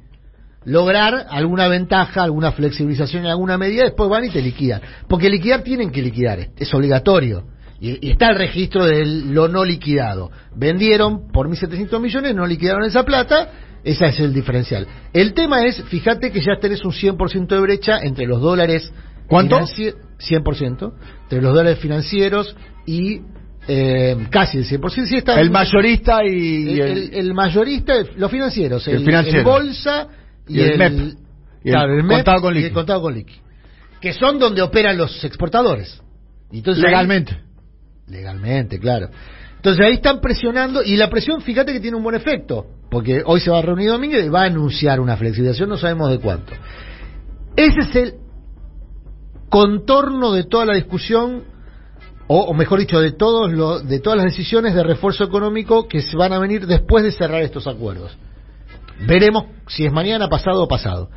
[0.64, 4.80] Lograr alguna ventaja, alguna flexibilización en alguna medida, después van y te liquidan.
[5.08, 7.44] Porque liquidar tienen que liquidar, es obligatorio.
[7.84, 10.30] Y, y está el registro de lo no liquidado.
[10.56, 13.50] Vendieron por 1.700 millones, no liquidaron esa plata,
[13.84, 14.86] ese es el diferencial.
[15.12, 18.90] El tema es, fíjate que ya tenés un 100% de brecha entre los dólares...
[19.26, 19.58] ¿Cuánto?
[19.58, 20.92] financi- 100%,
[21.24, 22.54] entre los dólares financieros
[22.86, 23.20] y
[23.66, 25.06] eh, casi el 100%.
[25.06, 29.38] Sí está El mayorista y el, el, el- mayorista, los financieros, El el, financiero.
[29.40, 30.08] el bolsa
[30.46, 31.14] y, Y el MEP.
[31.64, 32.74] Y claro, MEP contado con y el liqui.
[32.74, 33.34] contado con liqui.
[34.00, 36.00] Que son donde operan los exportadores.
[36.52, 36.92] Entonces ahí-
[38.08, 38.78] legalmente.
[38.78, 39.08] claro.
[39.56, 43.40] Entonces ahí están presionando y la presión, fíjate que tiene un buen efecto, porque hoy
[43.40, 46.52] se va a reunir Domínguez y va a anunciar una flexibilización, no sabemos de cuánto.
[47.56, 48.14] Ese es el
[49.48, 51.44] contorno de toda la discusión,
[52.26, 56.02] o, o mejor dicho, de todos lo- de todas las decisiones de refuerzo económico que
[56.02, 58.16] se van a venir después de cerrar estos acuerdos.
[59.06, 61.10] Veremos si es mañana, pasado o pasado.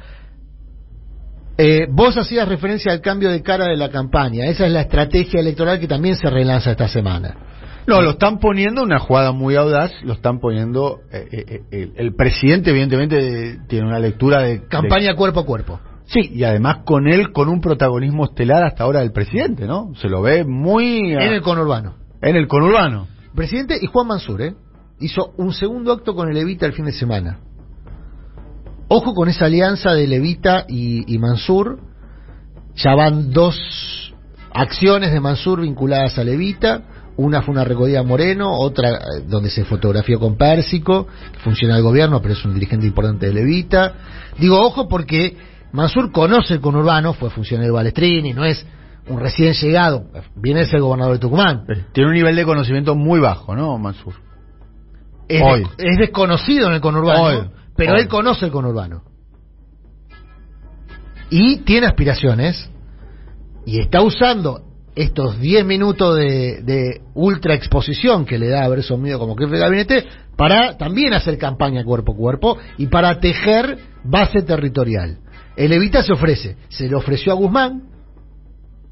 [1.58, 4.46] Eh, vos hacías referencia al cambio de cara de la campaña.
[4.46, 7.36] Esa es la estrategia electoral que también se relanza esta semana.
[7.88, 11.00] No, lo están poniendo una jugada muy audaz, lo están poniendo.
[11.12, 14.67] eh, eh, eh, el, presidente, evidentemente, tiene una lectura de.
[14.67, 15.80] Campaña cuerpo a cuerpo.
[16.06, 19.93] sí, y además con él, con un protagonismo estelar hasta ahora del presidente, ¿no?
[20.02, 21.15] Se lo ve muy.
[21.15, 21.96] ah, En el conurbano.
[22.22, 23.08] en el conurbano.
[23.34, 24.54] Presidente y Juan Mansur, ¿eh?
[25.00, 27.39] Hizo un segundo acto con el Levita el fin de semana.
[28.89, 31.80] Ojo con esa alianza de Levita y, y Mansur.
[32.76, 34.13] Ya van dos
[34.54, 36.84] acciones de Mansur vinculadas a Levita.
[37.17, 38.97] Una fue una recogida a Moreno, otra eh,
[39.28, 43.34] donde se fotografió con Pérsico, que funciona el gobierno, pero es un dirigente importante de
[43.34, 43.93] Levita.
[44.38, 45.36] Digo, ojo porque
[45.71, 48.65] Mansur conoce el conurbano, fue funcionario de Balestrini, no es
[49.10, 51.65] un recién llegado, viene de ser gobernador de Tucumán.
[51.91, 54.13] Tiene un nivel de conocimiento muy bajo, ¿no, Mansur?
[55.28, 55.67] es, Hoy.
[55.78, 57.38] es desconocido en el conurbano, Hoy.
[57.77, 59.03] Pero él conoce el conurbano.
[61.29, 62.69] Y tiene aspiraciones
[63.65, 64.63] y está usando
[64.95, 69.59] estos 10 minutos de, de ultra exposición que le da haber asumido como jefe de
[69.59, 75.19] gabinete para también hacer campaña cuerpo a cuerpo y para tejer base territorial.
[75.55, 77.83] El Evita se ofrece, se le ofreció a Guzmán,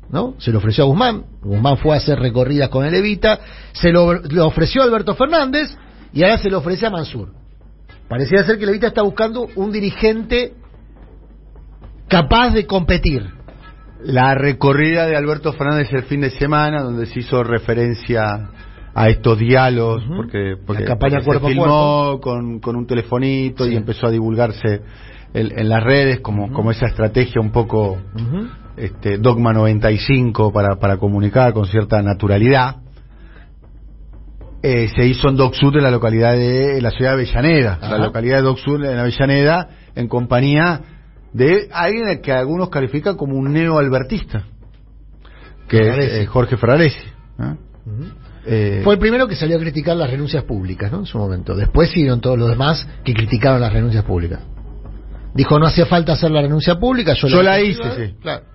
[0.09, 0.35] ¿no?
[0.39, 3.39] Se lo ofreció a Guzmán, Guzmán fue a hacer recorridas con el Evita,
[3.73, 5.75] se lo, lo ofreció a Alberto Fernández
[6.13, 7.44] y ahora se lo ofrece a Mansur.
[8.07, 10.53] Parecía ser que el Evita está buscando un dirigente
[12.07, 13.23] capaz de competir.
[14.03, 18.51] La recorrida de Alberto Fernández el fin de semana, donde se hizo referencia
[18.93, 22.85] a estos diálogos, porque, porque, La campaña porque cuerpo a se filmó con, con un
[22.85, 23.73] telefonito Sí.
[23.73, 24.81] y empezó a divulgarse
[25.33, 27.97] en, en las redes como, como esa estrategia un poco
[28.77, 32.77] este, Dogma 95 para, para comunicar con cierta naturalidad.
[34.67, 37.73] Eh, se hizo en Doc Sud, en la localidad de en la ciudad de Avellaneda,
[37.79, 37.97] Ajá.
[37.99, 40.81] la localidad de Doc Sud, en Avellaneda, en compañía
[41.33, 44.45] de alguien que algunos califican como un neoalbertista,
[45.67, 46.15] que Ferraresi.
[46.19, 46.97] eh, Jorge Ferraresi.
[47.39, 47.55] ¿eh?
[48.47, 50.99] Eh, Fue el primero que salió a criticar las renuncias públicas, ¿no?
[50.99, 51.55] En su momento.
[51.55, 54.39] Después siguieron todos los demás que criticaron las renuncias públicas.
[55.35, 58.15] Dijo, no hacía falta hacer la renuncia pública, yo, Yo la hice, sí.
[58.19, 58.45] Claro.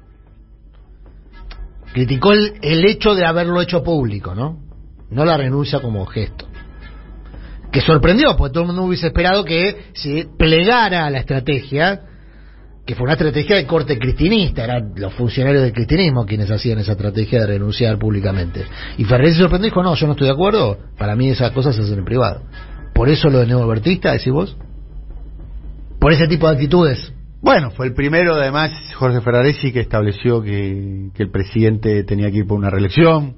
[1.92, 4.69] Criticó el, el hecho de haberlo hecho público, ¿no?
[5.10, 6.46] No la renuncia como gesto.
[7.72, 12.00] Que sorprendió, porque todo el mundo hubiese esperado que se plegara a la estrategia,
[12.84, 16.92] que fue una estrategia de corte cristinista, eran los funcionarios del cristinismo quienes hacían esa
[16.92, 18.64] estrategia de renunciar públicamente.
[18.98, 21.52] Y Ferrer se sorprendió y dijo, no, yo no estoy de acuerdo, para mí esas
[21.52, 22.42] cosas se hacen en privado.
[22.94, 24.56] Por eso lo de neoalbertista, decís vos.
[26.00, 27.12] Por ese tipo de actitudes.
[27.42, 32.38] Bueno, fue el primero, además, Jorge Ferraresi, que estableció que, que el presidente tenía que
[32.38, 33.36] ir por una reelección.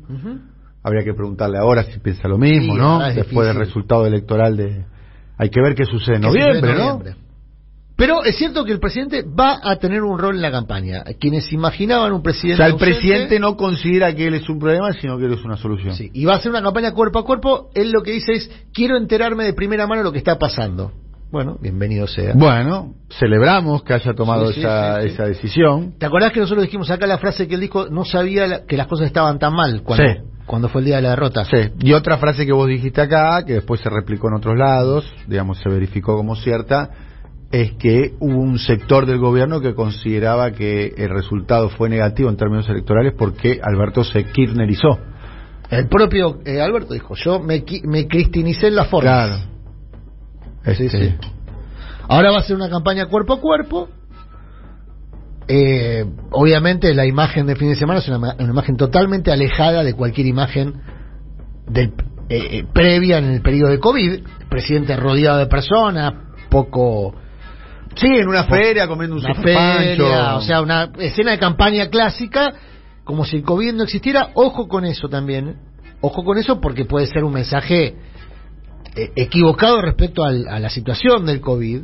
[0.83, 2.99] Habría que preguntarle ahora si piensa lo mismo, Sí, ¿no?
[3.13, 4.85] Después del resultado electoral de...
[5.39, 6.85] Hay que ver qué sucede en noviembre, en ¿no?
[6.85, 7.15] noviembre.
[7.97, 11.05] Pero es cierto que el presidente va a tener un rol en la campaña.
[11.21, 12.57] Quienes imaginaban un O presidente.
[12.57, 15.45] sea, el ausente- presidente no considera que él es un problema, sino que él es
[15.45, 15.95] una solución.
[15.95, 17.71] Sí, y va a hacer una campaña cuerpo a cuerpo.
[17.75, 20.91] Él lo que dice es: quiero enterarme de primera mano lo que está pasando.
[21.31, 22.33] Bueno, bienvenido sea.
[22.35, 25.95] Bueno, celebramos que haya tomado Sí, sí, esa, sí, esa decisión.
[25.99, 27.87] ¿Te acordás que nosotros dijimos acá la frase que él dijo?
[27.89, 30.19] No sabía la- que las cosas estaban tan mal cuando, Sí.
[30.47, 31.45] Cuando fue el día de la derrota.
[31.45, 31.71] Sí.
[31.81, 35.59] Y otra frase que vos dijiste acá, que después se replicó en otros lados, digamos,
[35.59, 36.91] se verificó como cierta,
[37.51, 42.37] es que hubo un sector del gobierno que consideraba que el resultado fue negativo en
[42.37, 44.99] términos electorales porque Alberto se kirchnerizó.
[45.71, 49.11] El propio eh, Alberto dijo: Yo me, me cristinicé en la forma.
[49.11, 49.37] Claro.
[50.65, 51.15] Sí, Este, sí.
[52.09, 53.89] Ahora va a ser una campaña cuerpo a cuerpo.
[55.49, 59.95] Eh, obviamente la imagen de fin de semana es una, una imagen totalmente alejada de
[59.95, 60.75] cualquier imagen
[61.69, 61.93] del,
[62.29, 64.13] eh, eh, previa en el periodo de COVID.
[64.13, 66.13] El presidente rodeado de personas,
[66.49, 67.15] poco...
[67.95, 72.55] Sí, en una feria comiendo un Una feria, o sea, una escena de campaña clásica,
[73.05, 74.31] como si el COVID no existiera.
[74.35, 75.57] Ojo con eso también.
[76.01, 77.97] Ojo con eso porque puede ser un mensaje
[78.97, 81.83] eh, equivocado respecto al- a la situación del COVID,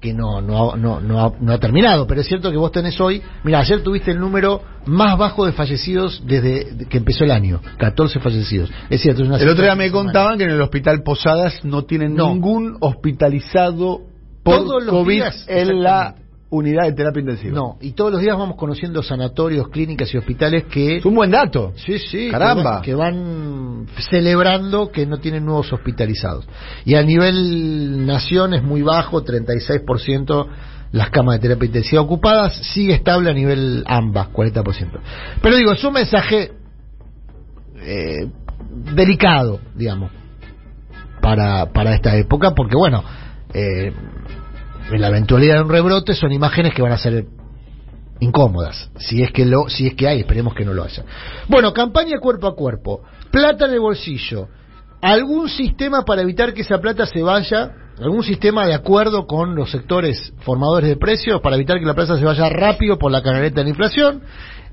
[0.00, 3.00] que no, no, no, no, ha, no ha terminado, pero es cierto que vos tenés
[3.00, 7.60] hoy, mira, ayer tuviste el número más bajo de fallecidos desde que empezó el año,
[7.78, 8.70] 14 fallecidos.
[8.90, 11.84] Es cierto, es una El otro día me contaban que en el hospital Posadas no
[11.84, 12.28] tienen No.
[12.28, 14.00] ningún hospitalizado
[14.42, 16.14] por Todos los COVID días, en la.
[16.50, 17.54] Unidad de terapia intensiva.
[17.54, 20.98] No, y todos los días vamos conociendo sanatorios, clínicas y hospitales que...
[20.98, 21.72] Es un buen dato.
[21.76, 22.82] Sí, sí, Caramba.
[22.82, 26.46] Que van, que van celebrando que no tienen nuevos hospitalizados.
[26.84, 30.46] Y a nivel nación es muy bajo, 36%
[30.92, 35.00] las camas de terapia intensiva ocupadas, sigue estable a nivel AMBA, 40%.
[35.42, 36.52] Pero digo, es un mensaje
[37.80, 38.30] eh,
[38.94, 40.10] delicado, digamos,
[41.20, 43.02] para, para esta época, porque bueno,
[43.52, 43.92] eh,
[44.90, 47.26] en la eventualidad de un rebrote son imágenes que van a ser
[48.20, 51.04] incómodas, si es que lo, si es que hay, esperemos que no lo haya.
[51.48, 54.48] Bueno, campaña cuerpo a cuerpo, plata en el bolsillo,
[55.02, 59.70] algún sistema para evitar que esa plata se vaya, algún sistema de acuerdo con los
[59.70, 63.56] sectores formadores de precios para evitar que la plata se vaya rápido por la canaleta
[63.56, 64.22] de la inflación.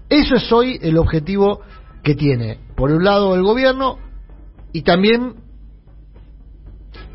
[0.10, 1.62] Eso es hoy el objetivo
[2.04, 3.97] que tiene, por un lado, el gobierno
[4.73, 5.36] y también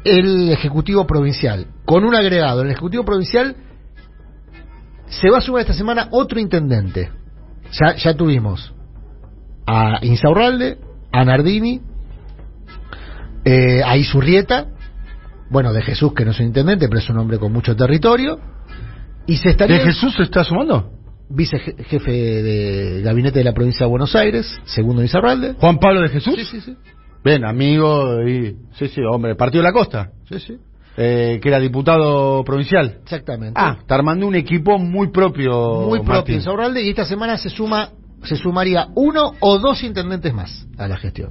[0.09, 2.61] el Ejecutivo Provincial, con un agregado.
[2.61, 3.57] En el Ejecutivo Provincial
[5.07, 7.11] se va a sumar esta semana otro intendente.
[7.73, 8.75] Ya, ya tuvimos
[9.67, 10.79] a Insaurralde,
[11.13, 11.81] a Nardini,
[13.45, 14.69] eh, a Isurrieta,
[15.51, 18.39] bueno, de Jesús, que no es un intendente, pero es un hombre con mucho territorio,
[19.27, 20.93] y se estaría ¿De Jesús se está sumando?
[21.31, 25.55] vicejefe de gabinete de la provincia de Buenos Aires, segundo Insaurralde.
[25.59, 26.35] ¿Juan Pablo de Jesús?
[26.37, 26.77] Sí, sí, sí.
[27.29, 28.57] Bien, amigo y...
[28.79, 30.57] Sí, sí, hombre, Partido de la Costa, sí, sí.
[30.97, 33.01] eh, que era diputado provincial.
[33.03, 33.61] Exactamente.
[33.61, 35.83] Ah, está armando un equipo muy propio.
[35.89, 36.35] muy propio.
[36.35, 37.91] Insaurralde y esta semana se suma
[38.25, 41.31] se sumaría uno o dos intendentes más a la gestión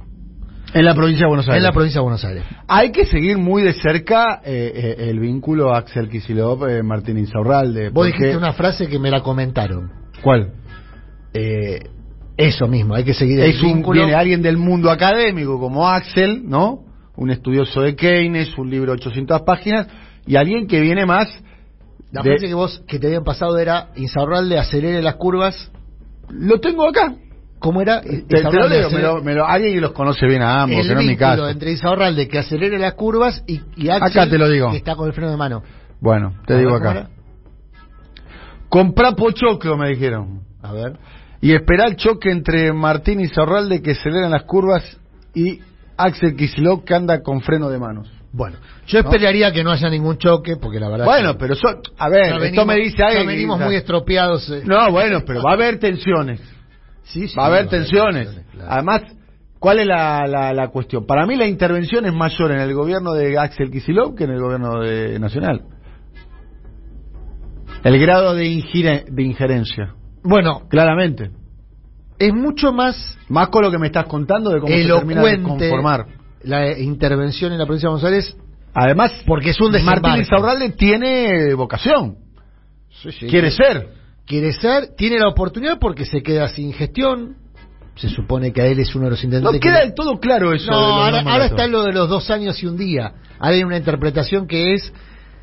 [0.72, 1.58] En la provincia de Buenos Aires.
[1.58, 2.44] en la provincia de Buenos Aires.
[2.68, 7.90] Hay que seguir muy de cerca eh, eh, el vínculo Axel Kicillof, eh, Martín Insaurralde.
[7.90, 9.90] Vos porque- dijiste una frase que me la comentaron.
[10.22, 10.52] ¿Cuál?
[11.34, 11.80] Eh,
[12.38, 16.48] eso mismo, hay que seguir el Es un, viene alguien del mundo académico como Axel,
[16.48, 16.84] ¿no?
[17.16, 19.88] Un estudioso de Keynes, un libro de 800 páginas,
[20.26, 21.28] y alguien que viene más...
[22.12, 25.70] La de- frase que vos que te habían pasado era Insaurralde acelere las curvas.
[26.30, 27.12] Lo tengo acá.
[27.58, 28.00] ¿Cómo era?
[28.00, 30.62] Te, te lo Insaurralde leo, me lo- me lo- alguien que los conoce bien a
[30.62, 31.48] ambos, el que no es mi caso.
[31.48, 34.70] entre Insaurralde que acelere las curvas y, y Axel Acá te lo digo.
[34.70, 35.62] que está con el freno de mano.
[36.00, 37.08] Bueno, te digo ver, ¿cómo acá.
[38.68, 40.42] Comprá pochoclo, me dijeron.
[40.62, 40.96] A ver.
[41.40, 44.98] Y esperá el choque entre Martín Insaurralde que aceleran las curvas
[45.34, 45.60] y
[45.96, 48.10] Axel Kicillof que anda con freno de manos.
[48.32, 51.54] Bueno, yo esperaría que no haya ningún choque porque la verdad Bueno, que pero
[51.98, 53.26] a ver, esto venimos- me dice alguien.
[53.26, 54.50] venimos muy estropeados.
[54.50, 54.62] eh.
[54.66, 56.40] No, bueno, pero va a haber tensiones.
[57.04, 58.28] Sí, sí, Va a haber tensiones.
[58.52, 58.70] claro.
[58.70, 59.02] Además,
[59.58, 61.06] ¿cuál es la, la, la cuestión?
[61.06, 64.40] Para mí la intervención es mayor en el gobierno de Axel Kicillof que en el
[64.40, 65.62] gobierno de Nacional.
[67.84, 71.30] El grado de, ingire- de injerencia, Bueno, claramente.
[72.18, 75.42] es mucho más Más con lo que me estás contando de cómo se termina de
[75.42, 76.06] conformar.
[76.42, 78.36] la intervención en la provincia de Buenos Aires
[78.74, 80.16] Además, porque es un Martín.
[80.18, 82.16] Insaurralde tiene vocación.
[83.28, 83.88] Quiere ser.
[84.26, 87.36] Quiere ser, tiene la oportunidad porque se queda sin gestión.
[87.96, 89.60] Se supone que a él es uno de los No intendentes.
[89.60, 90.70] queda que- del todo claro eso.
[90.70, 93.14] No, ahora, ahora está lo de los dos años y un día.
[93.40, 94.92] Ahora hay una interpretación que es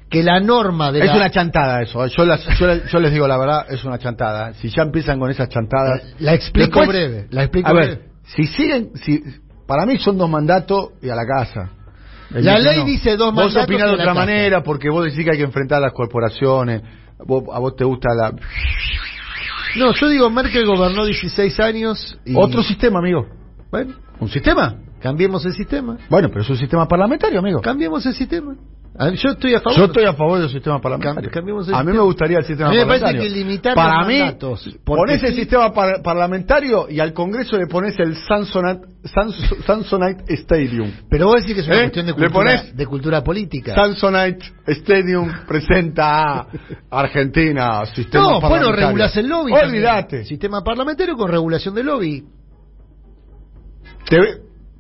[0.10, 2.06] que la norma de Es la, una chantada eso.
[2.08, 4.54] Yo, las- yo, les digo la verdad, es una chantada.
[4.56, 6.02] Si ya empiezan con esas chantadas.
[6.20, 7.28] La explico Después- breve.
[7.32, 8.02] La explico a ver, breve.
[8.36, 9.24] si siguen, si,
[9.68, 11.72] para mí son dos mandatos y a la casa.
[12.34, 14.20] El La ley dice dos Vos mandatos opinás y a de otra casa.
[14.20, 16.82] manera porque vos decís que hay que enfrentar a las corporaciones.
[17.26, 18.32] Vos- a vos te gusta la.
[19.78, 22.34] No, yo digo, Merkel gobernó 16 años y...
[22.36, 23.28] Otro sistema, amigo.
[23.72, 24.76] Bueno, ¿Un sistema?
[25.02, 25.98] cambiemos el sistema.
[26.10, 27.60] Bueno, pero es un sistema parlamentario, amigo.
[27.62, 28.56] Cambiemos el sistema.
[28.98, 29.78] A- Yo estoy a favor.
[29.78, 31.30] Yo estoy a favor del sistema parlamentario.
[31.30, 32.02] Cam- cambiemos el a mí sistema.
[32.02, 33.34] me gustaría el sistema A mí me parece parlamentario.
[33.34, 37.58] que limitar Para los mí, mandatos, ponés el sí- sistema par- parlamentario y al Congreso
[37.58, 38.86] le pones el Samsonite,
[39.66, 40.92] Samsonite Stadium.
[41.10, 41.80] Pero vos decís que es una ¿Eh?
[41.82, 43.76] cuestión de ¿Le cultura, de cultura política.
[43.76, 46.48] Samsonite Stadium presenta a
[46.92, 48.88] Argentina, sistema no, bueno, parlamentario.
[48.88, 49.52] regulás el lobby.
[49.52, 50.24] Olvídate.
[50.26, 52.24] Sistema parlamentario con regulación del lobby.
[54.10, 54.18] Te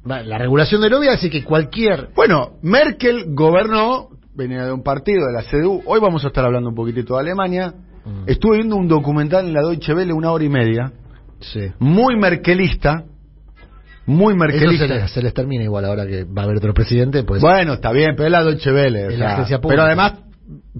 [0.05, 2.09] La regulación del lobby hace que cualquier...
[2.15, 5.81] Bueno, Merkel gobernó, venía de un partido, de la CDU.
[5.85, 7.73] Hoy vamos a estar hablando un poquitito de Alemania.
[8.05, 8.23] Mm.
[8.27, 10.91] Estuve viendo un documental en la Deutsche Welle, una hora y media.
[11.39, 11.71] Sí.
[11.79, 13.03] muy merkelista,
[14.05, 14.87] muy Eso merkelista.
[14.87, 17.23] se les, se les termina igual ahora que va a haber otro presidente.
[17.23, 19.07] Pues, Bueno, está bien, pero es la Deutsche Welle.
[19.07, 20.13] o la pero además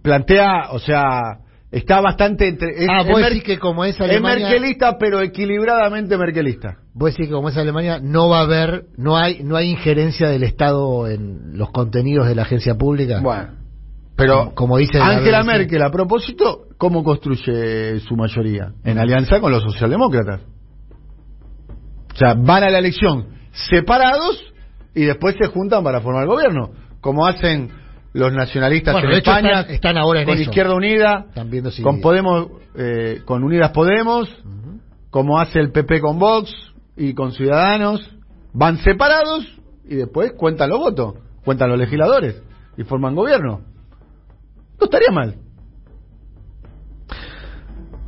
[0.01, 1.39] plantea, o sea,
[1.75, 2.69] Está bastante entre.
[2.71, 4.47] Es, Ah, es vos decís que como es es Alemania...
[4.47, 6.77] merkelista, pero equilibradamente merkelista.
[6.93, 10.29] Vos decís que como es Alemania no va a haber, no hay, no hay injerencia
[10.29, 13.19] del Estado en los contenidos de la agencia pública.
[13.21, 13.49] Bueno.
[14.15, 15.43] Pero, Como- como dice la Angela.
[15.43, 18.71] Merkel, a propósito, ¿cómo construye su mayoría?
[18.85, 20.39] En alianza con los socialdemócratas.
[22.13, 24.41] O sea, van a la elección separados
[24.93, 26.69] y después se juntan para formar gobierno.
[27.01, 27.69] Como hacen
[28.15, 30.43] los nacionalistas Bueno, en España, están- están ahora en con eso.
[30.43, 34.29] Izquierda Unida, Están viendo si- con Podemos, eh, con Unidas Podemos,
[35.09, 36.49] como hace el PP con Vox
[36.95, 38.09] y con Ciudadanos,
[38.53, 39.45] van separados
[39.87, 42.41] y después cuentan los votos, cuentan los legisladores
[42.77, 43.61] y forman gobierno.
[44.79, 45.35] No estaría mal.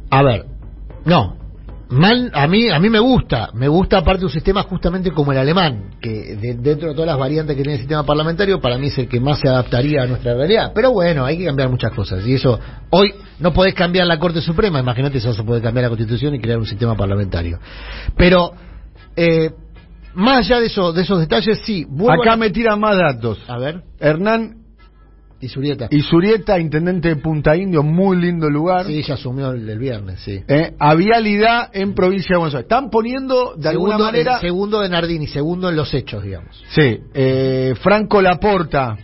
[0.10, 0.46] A ver,
[1.06, 1.37] no.
[1.90, 5.38] Mal, a mí, a mí me gusta, me gusta aparte un sistema justamente como el
[5.38, 8.88] alemán, que de- dentro de todas las variantes que tiene el sistema parlamentario, para mí
[8.88, 10.74] es el que más se adaptaría a nuestra realidad.
[10.76, 12.26] Pero bueno, hay que cambiar muchas cosas.
[12.28, 15.90] Y eso, hoy no podés cambiar la Corte Suprema, imagínate no se puede cambiar la
[15.90, 17.58] Constitución y crear un sistema parlamentario.
[18.18, 18.52] Pero,
[19.16, 19.52] eh,
[20.14, 21.86] más allá de, eso, de esos detalles, sí.
[22.10, 22.38] Acá a...
[22.38, 23.40] me tiran más datos.
[23.48, 24.67] A ver, Hernán
[25.40, 25.88] y Surieta.
[25.92, 28.86] Isurieta, intendente de Punta Indio, muy lindo lugar.
[28.86, 30.42] Sí, ella asumió el, el viernes, sí.
[30.48, 32.66] Eh, a vialidad en provincia de Buenos Aires.
[32.66, 34.36] Están poniendo de alguna manera.
[34.36, 36.64] el segundo de Nardini, segundo en los hechos, digamos.
[36.70, 38.98] Sí, eh, Franco Laporta,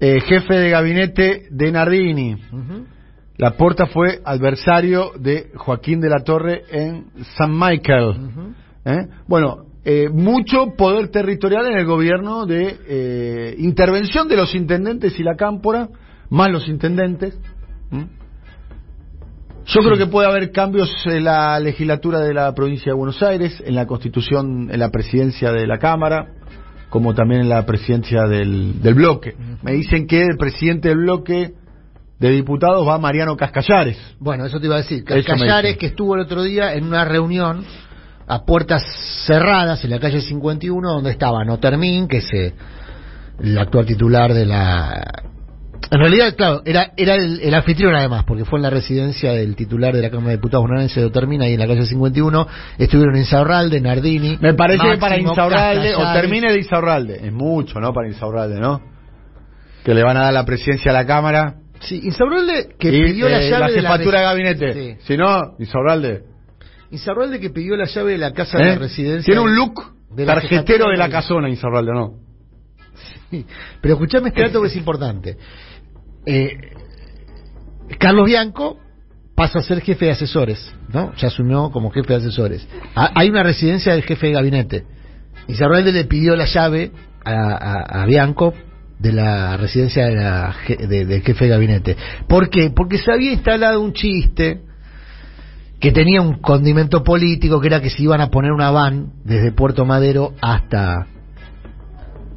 [0.00, 2.36] eh, jefe de gabinete de Nardini.
[3.36, 8.54] Laporta fue adversario de Joaquín de la Torre en San Michael.
[8.84, 9.06] ¿eh?
[9.26, 15.24] Bueno, eh, mucho poder territorial en el gobierno de eh, intervención de los intendentes y
[15.24, 15.88] la cámpora,
[16.30, 17.36] más los intendentes.
[17.90, 18.06] ¿m?
[19.66, 23.62] Yo creo que puede haber cambios en la legislatura de la provincia de Buenos Aires,
[23.64, 26.28] en la constitución, en la presidencia de la Cámara,
[26.88, 29.34] como también en la presidencia del, del bloque.
[29.62, 31.54] Me dicen que el presidente del bloque
[32.22, 33.98] de diputados va Mariano Cascallares.
[34.20, 35.02] Bueno, eso te iba a decir.
[35.02, 37.64] Cascallares, que estuvo el otro día en una reunión
[38.26, 38.82] a puertas
[39.26, 42.54] cerradas en la calle 51, donde estaba Notermín, que es eh,
[43.42, 45.04] el actual titular de la...
[45.90, 49.56] En realidad, claro, era, era el, el anfitrión además, porque fue en la residencia del
[49.56, 52.46] titular de la Cámara de Diputados bonaerense de Otermín, ahí en la calle 51.
[52.78, 54.38] Estuvieron Insaurralde, Nardini.
[54.40, 57.92] Me parece que para Insaurralde, o termine de Insaurralde, es mucho, ¿no?
[57.92, 58.80] Para Insaurralde, ¿no?
[59.84, 61.56] Que le van a dar la presidencia a la Cámara.
[61.80, 64.72] Sí, Insaurralde que y, pidió la eh, llave de la jefatura de gabinete.
[64.72, 64.96] Sí.
[65.00, 66.31] Si no, Insaurralde.
[66.92, 68.66] Insaurralde que pidió la llave de la casa de ¿eh?
[68.74, 69.24] la residencia.
[69.24, 72.14] Tiene un look de tarjetero de la de- casona, Insaurralde, ¿no?
[73.30, 73.44] Sí,
[73.80, 75.36] Pero escuchame este dato que es importante.
[76.26, 76.50] Eh,
[77.98, 78.78] Carlos Bianco
[79.34, 81.14] pasa a ser jefe de asesores, ¿no?
[81.16, 82.66] Ya asumió como jefe de asesores.
[82.94, 84.84] Ha- hay una residencia del jefe de gabinete.
[85.48, 86.92] Isabel le pidió la llave
[87.24, 88.54] a, a- a Bianco
[88.98, 91.96] de la residencia de la je- de- del jefe de gabinete.
[92.28, 92.70] ¿Por qué?
[92.70, 94.60] Porque se había instalado un chiste
[95.82, 99.52] que tenía un condimento político, que era que se iban a poner una van desde
[99.52, 101.08] Puerto Madero hasta...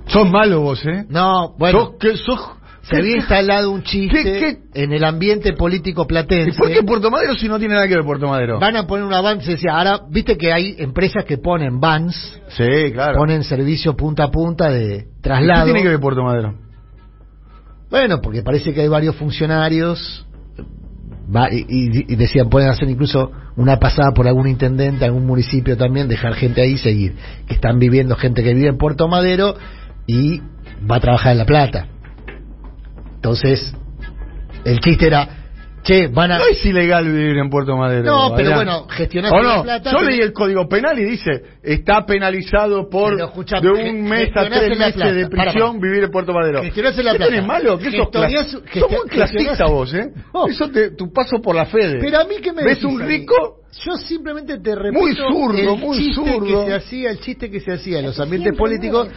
[0.08, 1.06] Sos malo vos, ¿eh?
[1.10, 1.80] No, bueno...
[1.80, 2.40] Sos, que sos...
[2.82, 6.56] Se había instalado un chiste ¿Qué- en el ambiente político ¿Y platense.
[6.58, 8.60] por qué Puerto Madero si no tiene nada que ver Puerto Madero?
[8.60, 12.40] Van a poner una van, se decía, ahora, viste que hay empresas que ponen vans,
[12.50, 13.18] Sí, claro.
[13.18, 15.66] ponen servicio punta a punta de ¿Y ¿Qué traslado.
[15.66, 16.54] tiene que ver Puerto Madero?
[17.90, 20.25] Bueno, porque parece que hay varios funcionarios,
[21.34, 26.08] va- y, y- decían, pueden hacer incluso una pasada por algún intendente, algún municipio también,
[26.08, 27.16] dejar gente ahí y seguir.
[27.48, 29.56] Que están viviendo gente que vive en Puerto Madero
[30.08, 30.42] y
[30.90, 31.88] va a trabajar en La Plata.
[33.16, 33.74] Entonces,
[34.66, 35.45] el chiste era,
[35.86, 36.40] che, van a...
[36.40, 38.04] No es ilegal vivir en Puerto Madero.
[38.04, 39.64] No, pero bueno, gestionar ¿O la no?
[39.64, 44.50] plata, Yo leí el Código Penal y dice, está penalizado por de un mes a
[44.50, 46.62] tres meses de prisión vivir en Puerto Madero.
[46.64, 47.78] Gestionás en la ¿Qué tenés malo?
[47.78, 50.12] ¿Qué sos, clas- sos gestio- muy clasista vos, ¿eh?
[50.34, 50.48] No.
[50.48, 52.00] Eso te, tu paso por la Fede.
[52.02, 53.60] Pero a mí que me ¿Ves decís un rico?
[53.84, 56.46] Yo simplemente te repito Muy zurdo, el muy chiste zurdo.
[56.46, 59.10] que se hacía, el chiste que se hacía en los ambientes políticos.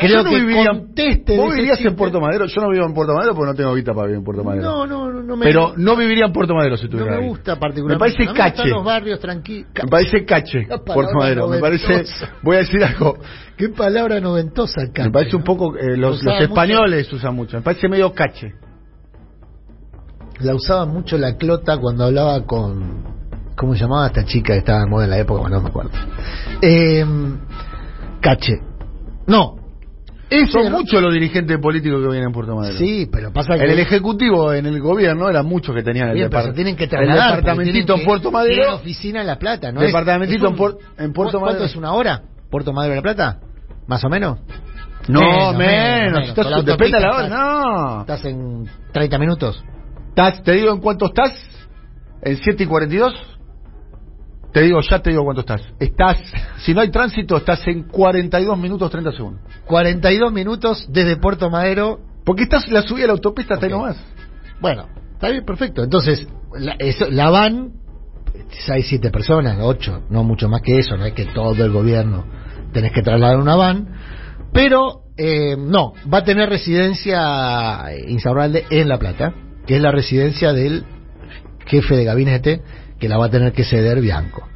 [0.00, 1.96] Creo no que viviría, conteste ¿Vos vivirías en chiste.
[1.98, 2.46] Puerto Madero?
[2.46, 4.62] Yo no vivo en Puerto Madero porque no tengo vista para vivir en Puerto Madero.
[4.64, 7.28] No, no, no, no me Pero no viviría en Puerto Madero si no estuviera me
[7.28, 7.98] gusta Me particularmente.
[8.00, 8.68] parece me gustan cache.
[8.68, 9.70] los barrios tranquilos.
[9.82, 11.48] Me parece cache, Puerto Madero.
[11.48, 12.32] Me parece, noventosa.
[12.42, 13.16] voy a decir algo.
[13.56, 15.08] Qué palabra noventosa, cache.
[15.08, 15.44] Me parece un ¿no?
[15.46, 17.56] poco, eh, los, los mucho- españoles usan mucho.
[17.58, 18.54] Me parece medio cache.
[20.40, 23.13] La usaba mucho la clota cuando hablaba con.
[23.56, 25.40] ¿Cómo se llamaba esta chica que estaba de moda en la época?
[25.42, 25.90] Bueno, no me acuerdo.
[26.60, 27.04] Eh,
[28.20, 28.54] cache.
[29.26, 29.56] No.
[30.30, 32.76] Ese Son era- muchos los dirigentes políticos que vienen en Puerto Madero.
[32.78, 33.64] Sí, pero pasa que.
[33.64, 36.54] En el Ejecutivo, en el gobierno, eran muchos que tenían el, Bien, pero depart- se
[36.54, 37.28] tienen que el trasladar.
[37.34, 38.74] porque departamentito en Puerto tienen Madero.
[38.76, 39.80] oficina en La Plata, ¿no?
[39.82, 41.64] Departamentito es, en Puer- en Puerto ¿cu- ¿Cuánto Madero.
[41.66, 42.22] es una hora?
[42.50, 43.38] ¿Puerto Madero de La Plata?
[43.86, 44.38] ¿Más o menos?
[45.06, 46.12] No, Menos, menos.
[46.14, 47.28] menos, Estás- la depende de la hora.
[47.28, 48.00] No.
[48.00, 49.62] Estás en 30 minutos.
[50.08, 51.32] ¿Estás, ¿Te digo en cuánto estás?
[52.22, 53.12] ¿En 7 y 42?
[54.54, 55.62] Te digo, ya te digo cuánto estás.
[55.80, 56.16] Estás,
[56.58, 59.42] si no hay tránsito, estás en 42 minutos 30 segundos.
[59.66, 61.98] 42 minutos desde Puerto Madero.
[62.24, 63.96] Porque estás la subida a la autopista hasta ahí nomás.
[64.60, 65.82] Bueno, está bien, perfecto.
[65.82, 67.72] Entonces, la, eso, la van,
[68.72, 72.24] hay siete personas, ocho, no mucho más que eso, no es que todo el gobierno
[72.72, 73.88] tenés que trasladar una van,
[74.52, 79.34] pero eh, no, va a tener residencia Insaurralde en La Plata,
[79.66, 80.84] que es la residencia del
[81.66, 82.62] jefe de gabinete,
[82.98, 84.48] que la va a tener que ceder Bianco.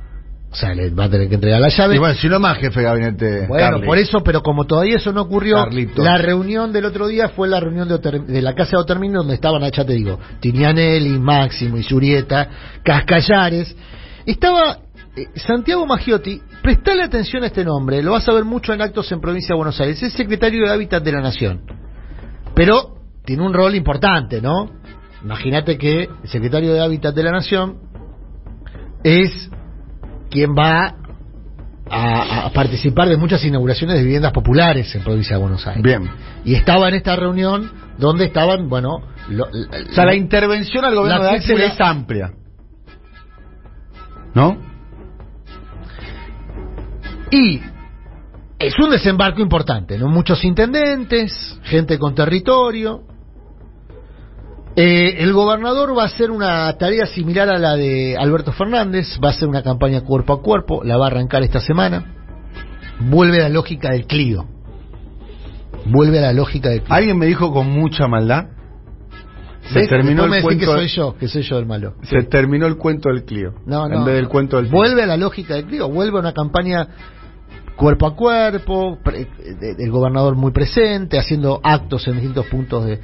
[0.51, 1.97] O sea, le va a tener que entregar la llave.
[1.97, 3.47] Y bueno, si no más jefe de gabinete.
[3.47, 3.87] Bueno, Carly.
[3.87, 5.59] por eso, pero como todavía eso no ocurrió,
[5.97, 9.19] la reunión del otro día fue la reunión de, Oter- de la Casa de Otermino,
[9.19, 12.49] donde estaban, ah, ya te digo, Tinianelli, Máximo, Isurieta,
[12.83, 13.77] Cascallares.
[14.25, 14.79] Estaba
[15.17, 19.13] eh, Santiago Maggiotti, prestale atención a este nombre, lo vas a ver mucho en actos
[19.13, 21.61] en provincia de Buenos Aires, es secretario de Hábitat de la Nación.
[22.55, 24.71] Pero tiene un rol importante, ¿no?
[25.23, 27.88] Imagínate que el secretario de Hábitat de la Nación
[29.05, 29.51] es
[30.31, 30.95] quien va
[31.91, 35.83] a, a participar de muchas inauguraciones de viviendas populares en provincia de Buenos Aires.
[35.83, 36.09] Bien.
[36.45, 41.23] Y estaba en esta reunión donde estaban, bueno, lo- O sea, la intervención al gobierno
[41.25, 42.33] de Axel es amplia.
[44.35, 44.59] ¿No?
[47.31, 47.61] y
[48.59, 50.09] es un desembarco importante, ¿no?
[50.09, 53.03] Muchos intendentes, gente con territorio.
[54.81, 59.31] Eh, el gobernador va a hacer una tarea similar a la de Alberto Fernández, va
[59.31, 62.15] a hacer una campaña cuerpo a cuerpo, la va a arrancar esta semana.
[63.01, 64.47] Vuelve a la lógica del Clio.
[65.87, 66.95] Vuelve a la lógica del Clio.
[66.95, 68.51] Alguien me dijo con mucha maldad.
[69.73, 70.61] Se terminó el cuento.
[70.61, 71.95] que soy yo, que soy yo el malo.
[72.03, 73.55] Se terminó el cuento del Clio.
[73.67, 73.97] No, no.
[73.97, 76.87] En vez del cuento del Vuelve a la lógica del Clio, vuelve a una campaña
[77.75, 83.01] cuerpo a cuerpo, del gobernador muy presente, haciendo actos en distintos puntos de,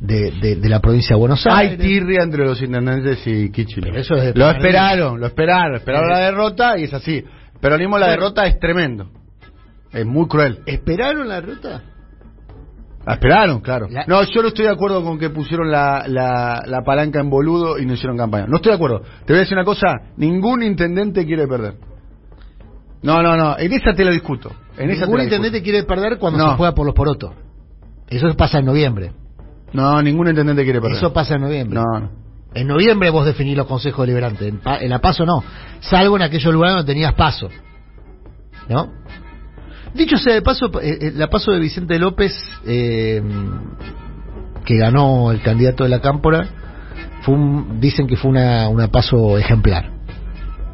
[0.00, 1.78] de, de- de la provincia de Buenos Hay Aires.
[1.78, 3.88] tirria entre los intendentes y Kichilo.
[3.88, 7.22] Pero eso es lo esperaron, lo esperaron, esperaron la derrota y es así.
[7.60, 9.10] Pero mismo la derrota es tremendo.
[9.92, 10.60] Es muy cruel.
[10.66, 11.82] ¿Esperaron la ruta?
[13.06, 13.88] La esperaron, claro.
[13.90, 17.28] La- No, yo no estoy de acuerdo con que pusieron la, la, la palanca en
[17.30, 18.46] boludo y no hicieron campaña.
[18.46, 19.00] No estoy de acuerdo.
[19.24, 19.86] Te voy a decir una cosa,
[20.16, 21.74] ningún intendente quiere perder.
[23.02, 24.50] No, no, no, en esa te lo discuto.
[24.76, 25.64] En esa te Ningún la intendente discuto.
[25.64, 26.50] quiere perder cuando No.
[26.52, 27.32] se juega por los porotos.
[28.08, 29.12] Eso pasa en noviembre.
[29.72, 30.98] No, ningún intendente quiere perder.
[30.98, 31.78] Eso pasa en noviembre.
[31.80, 32.10] No, no.
[32.52, 34.48] En noviembre vos definís los consejos deliberantes.
[34.48, 35.44] En, pa- en la paso no.
[35.80, 37.48] Salvo en aquellos lugares donde tenías paso.
[38.68, 38.92] ¿No?
[39.94, 42.32] Dicho sea de paso, eh, eh, la paso de Vicente López,
[42.66, 43.22] eh,
[44.64, 46.46] que ganó el candidato de la Cámpora,
[47.22, 49.90] fue un- dicen que fue una, una paso ejemplar.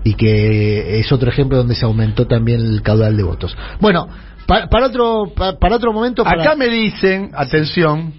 [0.05, 3.57] Y que es otro ejemplo donde se aumentó también el caudal de votos.
[3.81, 4.07] Bueno,
[4.47, 6.23] pa- para otro pa- para otro momento...
[6.25, 8.13] para- Acá me dicen, atención,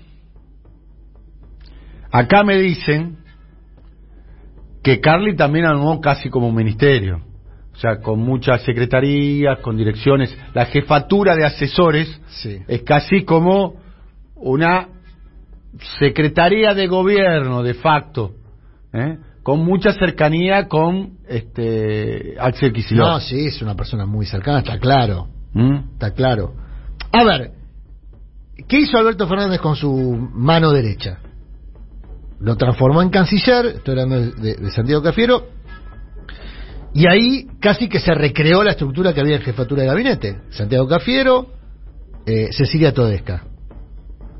[2.19, 3.17] acá me dicen
[4.83, 7.21] que Carly también armó casi como un ministerio.
[7.73, 10.35] O sea, con muchas secretarías, con direcciones.
[10.53, 12.57] La jefatura de asesores Sí.
[12.67, 13.75] es casi como
[14.35, 14.87] una
[15.99, 18.31] secretaría de gobierno de facto,
[18.93, 19.17] ¿eh?
[19.43, 23.07] con mucha cercanía con este Axel Kicillof.
[23.07, 25.27] No, sí, es una persona muy cercana, está claro.
[25.53, 25.93] ¿Mm?
[25.93, 26.53] Está claro.
[27.11, 27.51] A ver,
[28.67, 29.91] ¿qué hizo Alberto Fernández con su
[30.33, 31.19] mano derecha?
[32.39, 35.47] Lo transformó en canciller, estoy hablando de, Santiago Cafiero,
[36.93, 40.41] y ahí casi que se recreó la estructura que había en jefatura de gabinete.
[40.51, 41.47] Santiago Cafiero,
[42.25, 43.43] eh, Cecilia Todesca,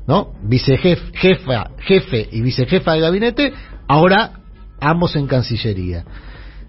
[0.06, 0.32] ¿no?
[0.42, 3.52] Vicejef, jefa, jefe y vicejefa de gabinete,
[3.88, 4.32] ahora
[4.80, 6.04] ambos en Cancillería.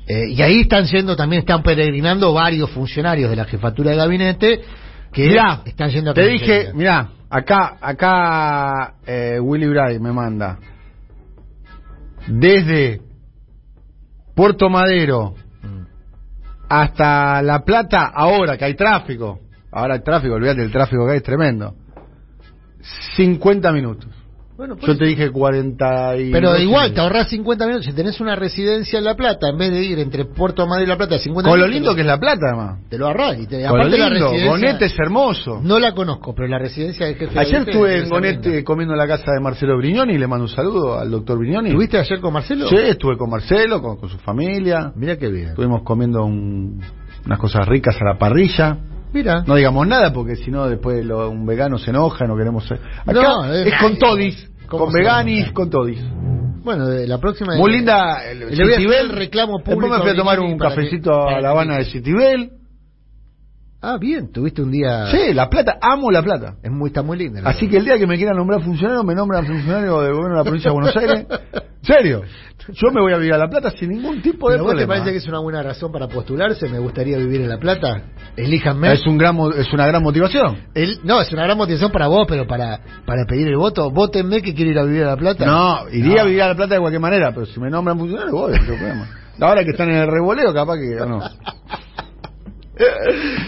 [0.08, 4.62] Eh, y ahí están yendo, también están peregrinando varios funcionarios de la jefatura de gabinete
[5.14, 10.58] que Mirá, están yendo a Te dije, mirá, acá, acá eh, Willy Bray me manda.
[12.28, 13.02] Desde
[14.36, 15.36] Puerto Madero
[16.70, 19.40] hasta La Plata, ahora que hay tráfico.
[19.72, 21.76] Ahora hay tráfico, olvídate, el tráfico que hay es tremendo.
[23.16, 24.10] 50 minutos.
[24.60, 26.32] Bueno, Yo te dije 40 y...
[26.34, 27.86] pero igual, te ahorras 50 minutos.
[27.86, 30.90] Si tenés una residencia en La Plata, en vez de ir entre Puerto Madero y
[30.90, 32.80] La Plata, 50 Con lo lindo que es La Plata, además.
[32.90, 33.40] Te lo ahorrás.
[33.40, 35.62] Y te, Con lo aparte la lindo, residencia- Gonete es hermoso.
[35.64, 38.64] No la conozco, pero la residencia del jefe de Ayer gabinete estuve en Gonete linda.
[38.66, 41.70] comiendo en la casa de Marcelo Brignoni y le mando un saludo al doctor Brignoni.
[41.70, 42.68] ¿Estuviste ayer con Marcelo?
[42.68, 44.92] Sí, estuve con Marcelo, con, con su familia.
[44.94, 45.52] Mira qué bien.
[45.52, 46.82] Estuvimos comiendo un-
[47.26, 48.78] unas cosas ricas a la parrilla.
[49.14, 49.44] Mira.
[49.48, 52.80] No digamos nada porque si no después lo- un vegano se enoja, no queremos ser.
[53.06, 55.54] Acá No, es, es- con todis, ¿Cómo con veganis, llama?
[55.54, 56.00] con todis.
[56.64, 57.56] Bueno, de la próxima.
[57.56, 59.06] Muy linda el a hacer Citibel.
[59.06, 61.86] el reclamo Después público me fui a tomar un que- cafecito a La Habana de
[61.86, 62.52] Citibel.
[63.82, 65.08] Ah, bien, tuviste un día...
[65.10, 66.56] Sí, La Plata, amo La Plata.
[66.62, 67.40] Es muy, está muy linda.
[67.46, 67.72] Así verdad.
[67.72, 70.44] que el día que me quieran nombrar funcionario, me nombran funcionario del gobierno de la
[70.44, 71.26] provincia de Buenos Aires.
[71.82, 72.22] ¿Serio?
[72.74, 74.80] Yo me voy a vivir a La Plata sin ningún tipo de ¿Pero vos te
[74.86, 74.94] problema.
[74.96, 76.68] parece que es una buena razón para postularse?
[76.68, 78.04] Me gustaría vivir en La Plata.
[78.36, 78.92] Elíjanme.
[78.92, 80.58] Es, un gran, es una gran motivación.
[80.76, 83.90] El- no, es una gran motivación para vos, pero para, para pedir el voto.
[83.92, 85.46] Vótenme que quiero ir a vivir a La Plata.
[85.46, 86.22] No, iría No.
[86.22, 88.66] a vivir a La Plata de cualquier manera, pero si me nombran funcionario, voy, no
[88.66, 89.08] problema.
[89.40, 91.22] Ahora que están en el revoleo, capaz que no.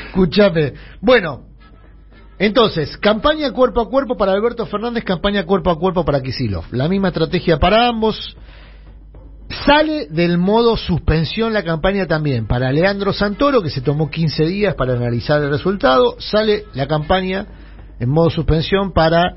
[0.08, 0.74] Escuchame.
[1.00, 1.46] Bueno,
[2.38, 6.66] entonces, campaña cuerpo a cuerpo para Alberto Fernández, campaña cuerpo a cuerpo para Kisilov.
[6.72, 8.36] La misma estrategia para ambos.
[9.66, 14.76] Sale del modo suspensión la campaña también para Leandro Santoro, que se tomó 15 días
[14.76, 16.16] para analizar el resultado.
[16.20, 17.46] Sale la campaña
[18.00, 19.34] en modo suspensión para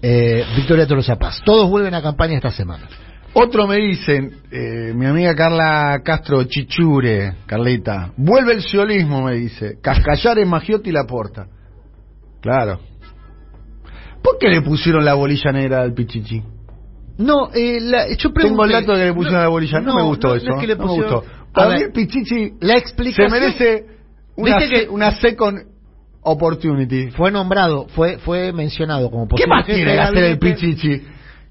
[0.00, 1.42] eh, Victoria Tolosa Paz.
[1.44, 2.88] Todos vuelven a campaña esta semana.
[3.32, 9.78] Otro me dicen, eh, mi amiga Carla Castro Chichure, Carlita, vuelve el siolismo, me dice.
[9.80, 11.46] Cascallares, Magiotti y Laporta.
[12.40, 12.80] Claro.
[14.22, 16.42] ¿Por qué le pusieron la bolilla negra al Pichichi?
[17.18, 18.48] No, eh, la- yo pregunté...
[18.48, 19.80] Tengo el dato de que le pusieron No, la bolilla.
[19.80, 20.46] No, me gustó no, eso.
[20.48, 21.30] no es que le no me pusieron- gustó.
[21.50, 23.30] A Para ver, mí el Pichichi La se explicación...
[23.30, 23.84] merece
[24.36, 25.58] una, que- se- una second
[26.22, 27.10] opportunity.
[27.12, 30.38] Fue nombrado, fue fue mencionado como ¿Qué posible más jefe tiene que hacer el.
[30.38, 31.02] Pichichi?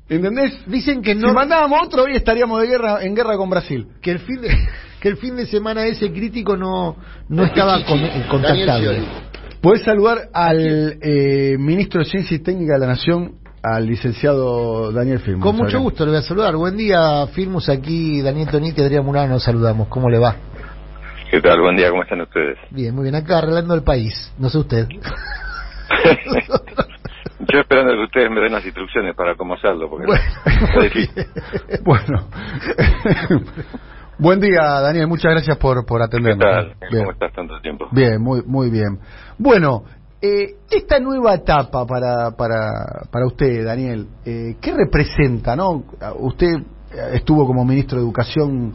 [0.10, 0.60] ¿Entendés?
[0.66, 3.88] Dicen que Si no mandábamos otro, hoy estaríamos de guerra, en guerra con Brasil.
[4.02, 4.50] que el fin de
[5.00, 6.98] que el fin de semana ese crítico no
[7.30, 9.02] no estaba con, eh, contactable.
[9.62, 15.20] Podés saludar al eh, ministro de Ciencia y Técnica de la Nación, al licenciado Daniel
[15.20, 15.44] Firmo.
[15.44, 15.84] Con mucho Acá.
[15.84, 16.56] gusto le voy a saludar.
[16.56, 19.90] Buen día, Firmus aquí, Daniel Toniti, Adrián Murano, nos saludamos.
[19.90, 20.36] ¿Cómo le va?
[21.30, 21.62] ¿Qué tal?
[21.62, 22.58] Buen día, ¿cómo están ustedes?
[22.72, 24.34] Bien, muy bien, acá arreglando el país.
[24.40, 24.88] No sé usted.
[27.40, 31.26] Yo esperando que ustedes me den las instrucciones para cómo hacerlo, porque Bueno, está difícil.
[31.84, 32.28] Bueno.
[34.18, 35.08] Buen día, Daniel.
[35.08, 36.44] Muchas gracias por, por ¿Qué atendernos.
[36.44, 36.76] tal?
[36.92, 37.04] Bien.
[37.04, 37.88] ¿Cómo estás tanto tiempo?
[37.92, 39.00] Bien, muy, muy bien.
[39.38, 39.84] Bueno,
[40.22, 45.56] eh, esta nueva etapa para, para, para usted, Daniel, eh, ¿qué representa?
[45.56, 45.86] no?
[46.18, 46.50] Usted
[47.14, 48.74] estuvo como ministro de Educación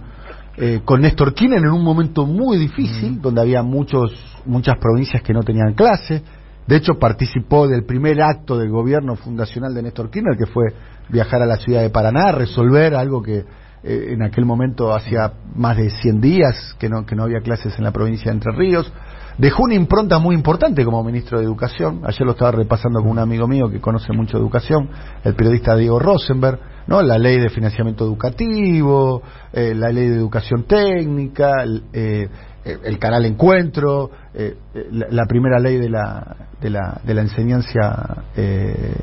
[0.56, 4.12] eh, con Néstor Kirchner en un momento muy difícil, donde había muchos
[4.46, 6.22] muchas provincias que no tenían clase.
[6.66, 10.64] De hecho, participó del primer acto del gobierno fundacional de Néstor Kirchner, que fue
[11.08, 13.44] viajar a la ciudad de Paraná, resolver algo que
[13.86, 17.76] eh, en aquel momento hacía más de 100 días que no, que no había clases
[17.76, 18.90] en la provincia de Entre Ríos.
[19.36, 22.00] Dejó una impronta muy importante como ministro de Educación.
[22.04, 24.88] Ayer lo estaba repasando con un amigo mío que conoce mucho educación,
[25.22, 27.02] el periodista Diego Rosenberg, ¿no?
[27.02, 31.50] La ley de financiamiento educativo, eh, la ley de educación técnica,
[31.92, 32.28] eh,
[32.64, 34.54] el canal Encuentro, eh,
[34.90, 38.94] la, la primera ley de la, de la, de la enseñanza, eh,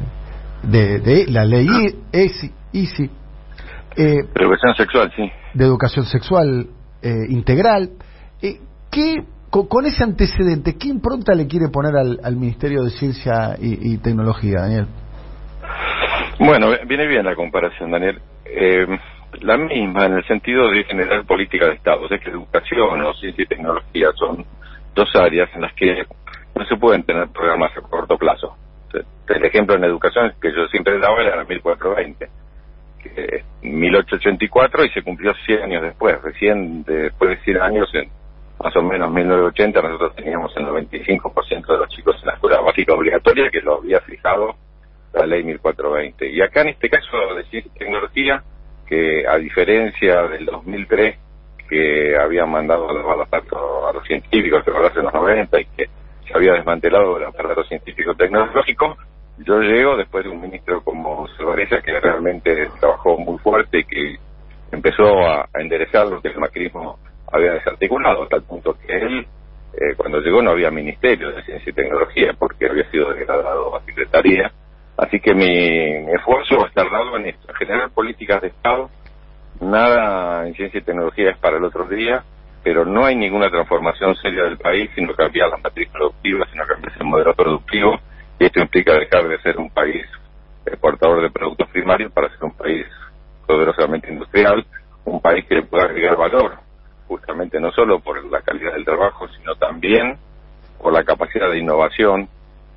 [0.64, 1.68] de, de la ley
[2.12, 3.10] ESI, ISI,
[3.98, 5.30] eh, Educación sexual, sí.
[5.54, 6.68] de educación sexual
[7.02, 7.92] eh, integral.
[8.42, 8.60] Eh,
[8.90, 13.56] ¿qué, con, con ese antecedente, ¿qué impronta le quiere poner al, al Ministerio de Ciencia
[13.60, 14.88] y, y Tecnología, Daniel?
[16.40, 18.20] Bueno, viene bien la comparación, Daniel.
[19.40, 22.04] La misma en el sentido de generar política de Estado.
[22.04, 24.46] O sea que educación o ciencia y tecnología son
[24.94, 26.06] dos áreas en las que
[26.56, 28.56] no se pueden tener programas a corto plazo.
[29.28, 32.28] El ejemplo en educación que yo siempre daba era la 1420,
[33.02, 36.22] que es 1884 y se cumplió 100 años después.
[36.22, 38.10] Recién después de 100 años, en
[38.62, 42.94] más o menos 1980, nosotros teníamos el 95% de los chicos en la escuela básica
[42.94, 44.56] obligatoria que lo había fijado
[45.14, 46.30] la ley 1420.
[46.30, 48.44] Y acá en este caso de ciencia y tecnología,
[48.92, 51.18] que a diferencia del 2003,
[51.70, 55.90] que habían mandado a los a los científicos, que en los 90 y que
[56.28, 58.98] se había desmantelado el aparato científico tecnológico,
[59.38, 64.16] yo llego después de un ministro como Silvareza que realmente trabajó muy fuerte y que
[64.74, 67.00] empezó a, enderezar lo que el macrismo
[67.32, 69.26] había desarticulado, a tal punto que él,
[69.74, 73.86] eh, cuando llegó no había ministerio de ciencia y tecnología porque había sido degradado a
[73.86, 74.52] secretaría.
[75.02, 78.92] Así que mi, esfuerzo va a dado en esto, en generar políticas de Estado.
[79.60, 82.24] Nada en ciencia y tecnología es para el otro día,
[82.64, 86.58] pero no hay ninguna transformación seria del país si no cambiar las matrices productivas, si
[86.58, 88.00] no cambiar el modelo productivo.
[88.38, 90.06] Y esto implica dejar de ser un país
[90.68, 92.86] exportador de productos primarios para ser un país
[93.48, 94.64] poderosamente industrial,
[95.06, 96.60] un país que pueda agregar valor,
[97.08, 100.18] justamente no solo por la calidad del trabajo, sino también
[100.80, 102.30] por la capacidad de innovación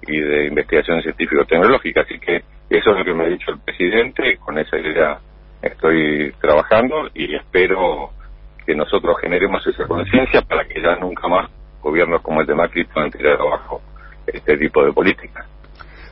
[0.06, 2.02] y de investigación científico-tecnológica.
[2.02, 2.36] Así que
[2.70, 5.18] eso es lo que me ha dicho el presidente, con esa idea
[5.62, 8.10] estoy trabajando y espero
[8.66, 11.50] que nosotros generemos esa conciencia para que ya nunca más
[11.82, 13.80] gobiernos como el de Macri puedan tirar abajo
[14.26, 15.46] este tipo de política.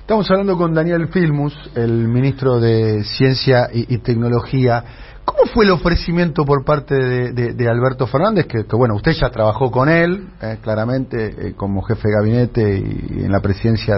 [0.01, 4.85] Estamos hablando con Daniel Filmus, el ministro de Ciencia y, y Tecnología.
[5.25, 8.47] ¿Cómo fue el ofrecimiento por parte de, Alberto Fernández?
[8.47, 13.25] Que, bueno, usted ya trabajó con él, eh, claramente, eh, como jefe de gabinete y,
[13.25, 13.95] en la presidencia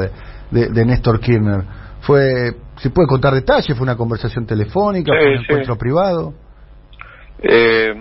[0.51, 1.63] de, Néstor Kirchner.
[2.01, 3.75] Fue, ¿Se puede contar detalles?
[3.77, 5.13] ¿Fue una conversación telefónica?
[5.13, 6.35] ¿Fue un encuentro privado?
[7.41, 7.95] Eh,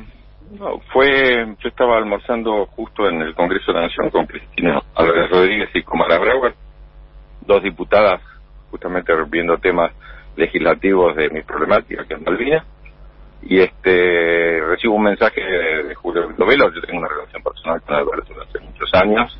[0.59, 5.30] no, fue, yo estaba almorzando justo en el Congreso de la Nación con Cristina Álvarez
[5.32, 6.53] Rodríguez y con Mara Brauer,
[7.47, 8.21] dos diputadas
[8.69, 9.91] justamente viendo temas
[10.36, 12.65] legislativos de mi problemática, que es Malvinas
[13.45, 18.33] y este recibo un mensaje de, Julio Velo, yo tengo una relación personal con Alberto
[18.41, 19.37] hace muchos años,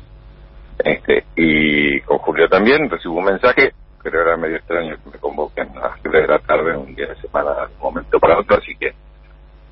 [0.78, 5.68] este, y con Julio también, recibo un mensaje, pero era medio extraño que me convoquen
[5.78, 8.74] a las 3 de la tarde, un día de semana, un momento para otro, así
[8.76, 8.92] que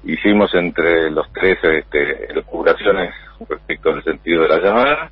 [0.05, 3.15] hicimos entre los tres este, elucubraciones
[3.49, 5.11] respecto al sentido de la llamada,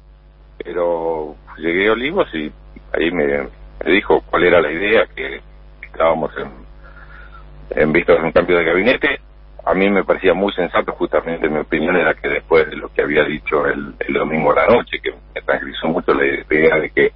[0.58, 2.50] pero llegué a Olivos y
[2.92, 3.48] ahí me,
[3.84, 5.40] me dijo cuál era la idea, que
[5.82, 6.69] estábamos en
[7.70, 9.20] en vista de un cambio de gabinete.
[9.64, 13.02] A mí me parecía muy sensato, justamente mi opinión era que después de lo que
[13.02, 17.12] había dicho el, domingo a la noche, que me tranquilizó mucho la idea de que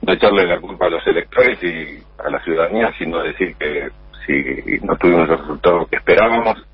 [0.00, 3.90] no echarle la culpa a los electores y a la ciudadanía, sino decir que
[4.26, 6.66] si no tuvimos los resultados que esperábamos,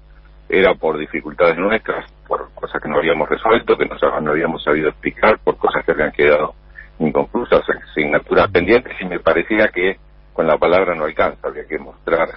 [0.49, 4.89] era por dificultades nuestras, por cosas que no habíamos resuelto, que no, no habíamos sabido
[4.89, 6.55] explicar, por cosas que habían quedado
[7.01, 9.99] inconclusas, asignaturas pendientes, y me parecía que
[10.33, 12.29] con la palabra no alcanza, había que mostrar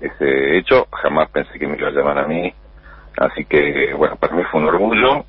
[0.00, 2.52] ese hecho, jamás pensé que me iba a a mí,
[3.18, 5.24] así que bueno, para mí fue un orgullo,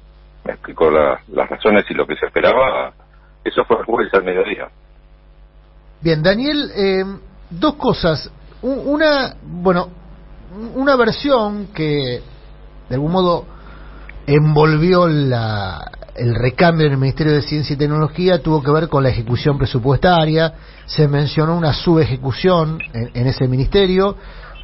[0.45, 2.93] me explicó las razones y lo que se esperaba,
[3.43, 4.67] eso fue el jueves al mediodía.
[6.01, 7.03] Bien, Daniel, eh,
[7.49, 9.89] dos cosas, una, bueno,
[10.75, 12.21] una versión que
[12.89, 13.45] de algún modo
[14.25, 19.03] envolvió la, el recambio en el Ministerio de Ciencia y Tecnología tuvo que ver con
[19.03, 20.53] la ejecución presupuestaria,
[20.85, 24.15] se mencionó una subejecución en, en ese ministerio,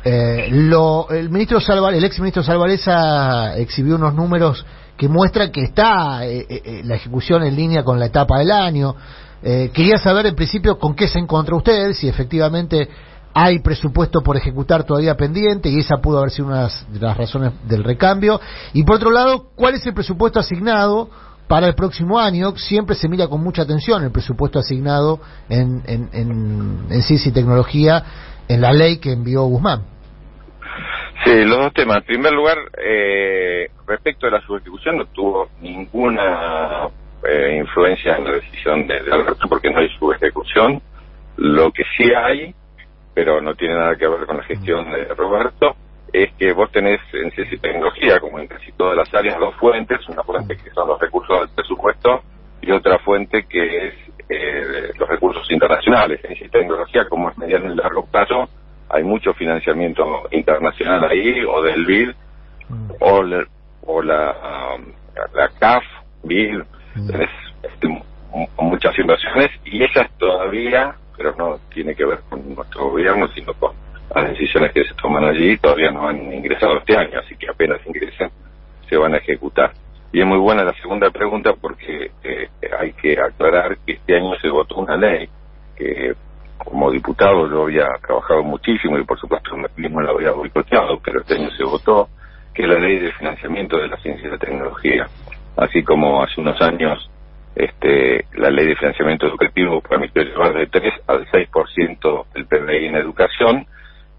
[0.06, 4.66] eh, lo, el ministro el ex ministro Salvareza exhibió unos números
[4.98, 8.96] que muestran que está eh, eh, la ejecución en línea con la etapa del año.
[9.42, 12.90] quería saber en principio con qué se encontró usted, si efectivamente
[13.34, 17.54] hay presupuesto por ejecutar todavía pendiente y esa pudo haber sido una de las razones
[17.68, 18.40] del recambio.
[18.74, 21.10] Y por otro lado, ¿cuál es el presupuesto asignado
[21.48, 22.56] para el próximo año?
[22.58, 27.34] Siempre se mira con mucha atención el presupuesto asignado en, en, en, en ciencia y
[27.34, 28.04] tecnología
[28.48, 29.93] en la ley que envió Guzmán.
[31.24, 31.98] Sí, los dos temas.
[31.98, 36.90] En primer lugar, eh, respecto a la subejecución, no tuvo ninguna
[37.24, 40.82] eh, influencia en la decisión de, Alberto porque no hay subejecución.
[41.38, 42.54] Lo que sí hay,
[43.14, 45.76] pero no tiene nada que ver con la gestión de Roberto,
[46.12, 49.56] es que vos tenés en ciencia y tecnología, como en casi todas las áreas, dos
[49.56, 52.22] fuentes, una fuente que son los recursos del presupuesto
[52.62, 53.94] y otra fuente que es
[54.30, 56.20] eh, los recursos internacionales.
[56.24, 58.50] En ciencia y tecnología, como es mediano y largo plazo,
[58.94, 62.10] hay mucho financiamiento internacional ahí, o del BID,
[62.70, 62.92] mm.
[63.00, 63.24] o,
[63.88, 64.36] o la,
[64.76, 64.86] um,
[65.34, 65.84] la CAF,
[66.24, 66.60] BID,
[66.96, 67.10] mm.
[67.64, 68.04] este,
[68.60, 73.72] muchas inversiones, y esas todavía, pero no tiene que ver con nuestro gobierno, sino con
[74.14, 77.80] las decisiones que se toman allí, todavía no han ingresado este año, así que apenas
[77.86, 78.30] ingresen
[78.88, 79.74] se van a ejecutar.
[80.12, 84.36] Y es muy buena la segunda pregunta porque eh, hay que aclarar que este año
[84.40, 85.28] se votó una ley
[85.76, 86.14] que
[86.58, 91.36] como diputado yo había trabajado muchísimo y por supuesto mismo la había boicoteado, pero este
[91.36, 92.10] año se votó,
[92.54, 95.08] que la ley de financiamiento de la ciencia y la tecnología.
[95.58, 97.10] Así como hace unos años
[97.56, 102.96] este, la ley de financiamiento educativo permitió llevar de 3 al 6% del PBI en
[102.96, 103.66] educación,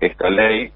[0.01, 0.73] esta ley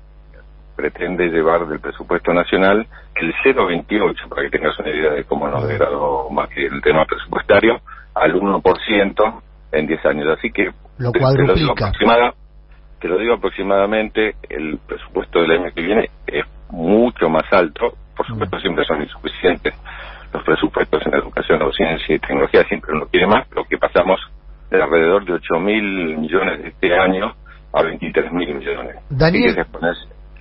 [0.76, 2.86] pretende llevar del presupuesto nacional
[3.16, 7.80] el 0,28, para que tengas una idea de cómo nos degradó que el tema presupuestario,
[8.14, 9.42] al 1%
[9.72, 10.38] en 10 años.
[10.38, 11.74] Así que lo te, lo digo
[13.00, 17.94] te lo digo aproximadamente, el presupuesto del año que viene es mucho más alto.
[18.16, 18.32] Por mm.
[18.32, 19.74] supuesto, siempre son insuficientes
[20.32, 24.20] los presupuestos en educación o ciencia y tecnología, siempre uno quiere más, lo que pasamos
[24.70, 27.34] de alrededor de 8 mil millones de este año
[27.72, 28.96] a 23 mil millones.
[29.08, 29.56] Daniel,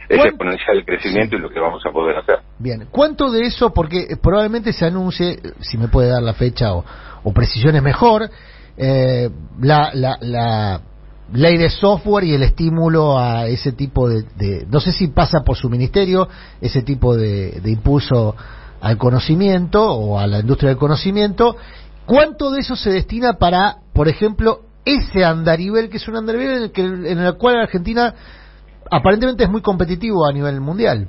[0.09, 2.39] es exponencial el crecimiento y lo que vamos a poder hacer.
[2.59, 6.85] Bien, ¿cuánto de eso, porque probablemente se anuncie, si me puede dar la fecha o,
[7.23, 8.29] o precisiones mejor,
[8.77, 10.81] eh, la, la, la,
[11.33, 15.57] ley de software y el estímulo a ese tipo de, no sé si pasa por
[15.57, 16.29] su ministerio,
[16.61, 18.35] ese tipo de, de impulso
[18.79, 21.57] al conocimiento o a la industria del conocimiento,
[22.05, 26.63] ¿cuánto de eso se destina para, por ejemplo, ese andarivel, que es un andarivel en
[26.63, 28.13] el, que, en el cual Argentina
[28.89, 31.07] aparentemente es muy competitivo a nivel mundial?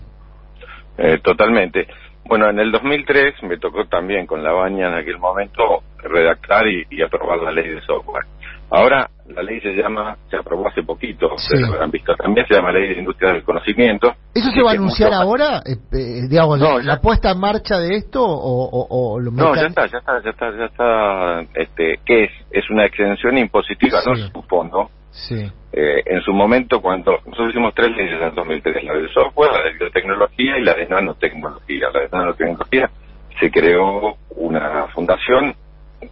[0.96, 1.86] Eh, totalmente.
[2.28, 7.02] Bueno, en el 2003 me tocó también con la baña en aquel momento redactar y,
[7.02, 8.24] aprobar la ley de software.
[8.70, 11.54] Ahora la ley se llama, se aprobó hace poquito, Sí.
[11.54, 14.14] ustedes lo habrán visto también, se llama Ley de Industria del Conocimiento.
[14.34, 15.62] ¿Eso se va a anunciar ahora?
[15.64, 19.30] Eh, eh, digamos, No, ¿la ya- puesta en marcha de esto o, o, o lo
[19.30, 21.40] No, ya está, ya está, ya está, ya está.
[21.54, 22.30] Este, ¿Qué es?
[22.50, 24.90] Es una exención impositiva, no es un fondo.
[25.12, 25.50] Sí.
[25.72, 29.52] Eh, en su momento, cuando nosotros hicimos tres leyes en el 2003, la del software,
[29.52, 31.90] la de biotecnología y la de nanotecnología.
[31.92, 32.90] La de nanotecnología
[33.38, 35.54] se creó una fundación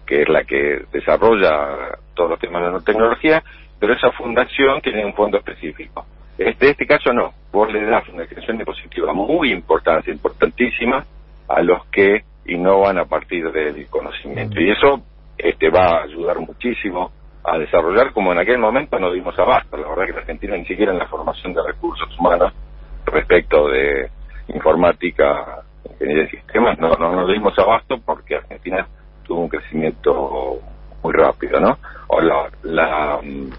[0.07, 3.43] que es la que desarrolla todos los temas de nanotecnología,
[3.79, 6.05] pero esa fundación tiene un fondo específico.
[6.39, 11.05] Este, este caso no, vos le das una extensión impositiva muy importante, importantísima,
[11.49, 14.61] a los que innovan a partir del conocimiento.
[14.61, 15.01] Y eso
[15.39, 17.11] este, va a ayudar muchísimo
[17.47, 19.77] a desarrollar como en aquel momento no dimos abasto.
[19.77, 22.53] La verdad que la Argentina ni siquiera en la formación de recursos humanos
[23.07, 24.11] respecto de
[24.49, 28.87] informática, ingeniería de sistemas, no, no nos dimos abasto porque Argentina
[29.25, 30.59] tuvo un crecimiento
[31.03, 31.79] muy rápido, ¿no?
[32.09, 33.51] O la, la, mm,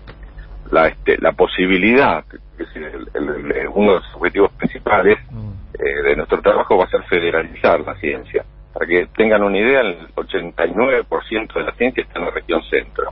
[0.71, 2.25] la, este, la posibilidad,
[2.59, 5.51] es el- el- el- uno de los objetivos principales Mm.
[5.79, 8.43] eh, de nuestro trabajo va a ser federalizar la ciencia.
[8.73, 13.11] Para que tengan una idea, el 89% de la ciencia está en la región centro.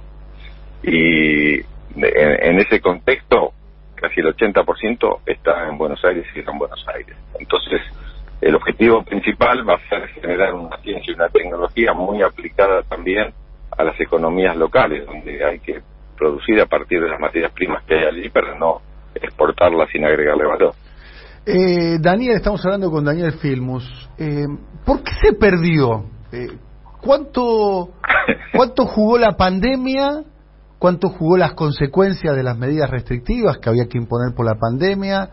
[0.88, 1.62] Y
[1.96, 3.54] en, ese contexto,
[3.96, 7.16] casi el 80% está en Buenos Aires y está en Buenos Aires.
[7.40, 7.82] Entonces,
[8.42, 13.34] el objetivo principal va a ser generar una ciencia y una tecnología muy aplicada también
[13.76, 15.82] a las economías locales, donde hay que
[16.18, 18.82] producir a partir de las materias primas que hay allí para no
[19.16, 20.74] exportarlas sin agregarle valor.
[21.46, 24.10] Eh, Daniel, estamos hablando con Daniel Filmus.
[24.18, 24.46] Eh,
[24.86, 26.06] ¿Por qué se perdió?
[26.32, 26.48] Eh,
[27.02, 27.90] ¿cuánto,
[28.54, 30.24] ¿Cuánto jugó la pandemia?
[30.80, 35.30] ¿Cuánto jugó las consecuencias de las medidas restrictivas que había que imponer por la pandemia?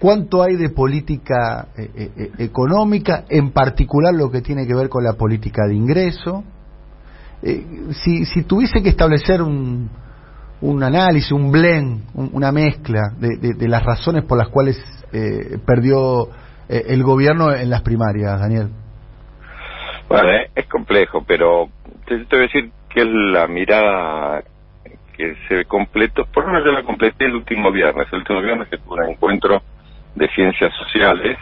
[0.00, 4.88] ¿Cuánto hay de política eh, eh, eh, económica, en particular lo que tiene que ver
[4.88, 6.42] con la política de ingreso?
[8.02, 9.88] Si, si tuviese que establecer un,
[10.60, 14.80] un análisis, un blend, un- una mezcla de, de- las razones por las cuales
[15.66, 16.28] perdió
[16.68, 18.68] el gobierno en las primarias, Daniel.
[20.08, 21.68] Bueno, es complejo, pero
[22.06, 24.42] te, te voy a decir que es la mirada
[25.22, 28.66] que se completó, por lo menos yo la completé el último viernes, el último viernes
[28.68, 29.62] que tuve un encuentro
[30.16, 31.38] de ciencias sociales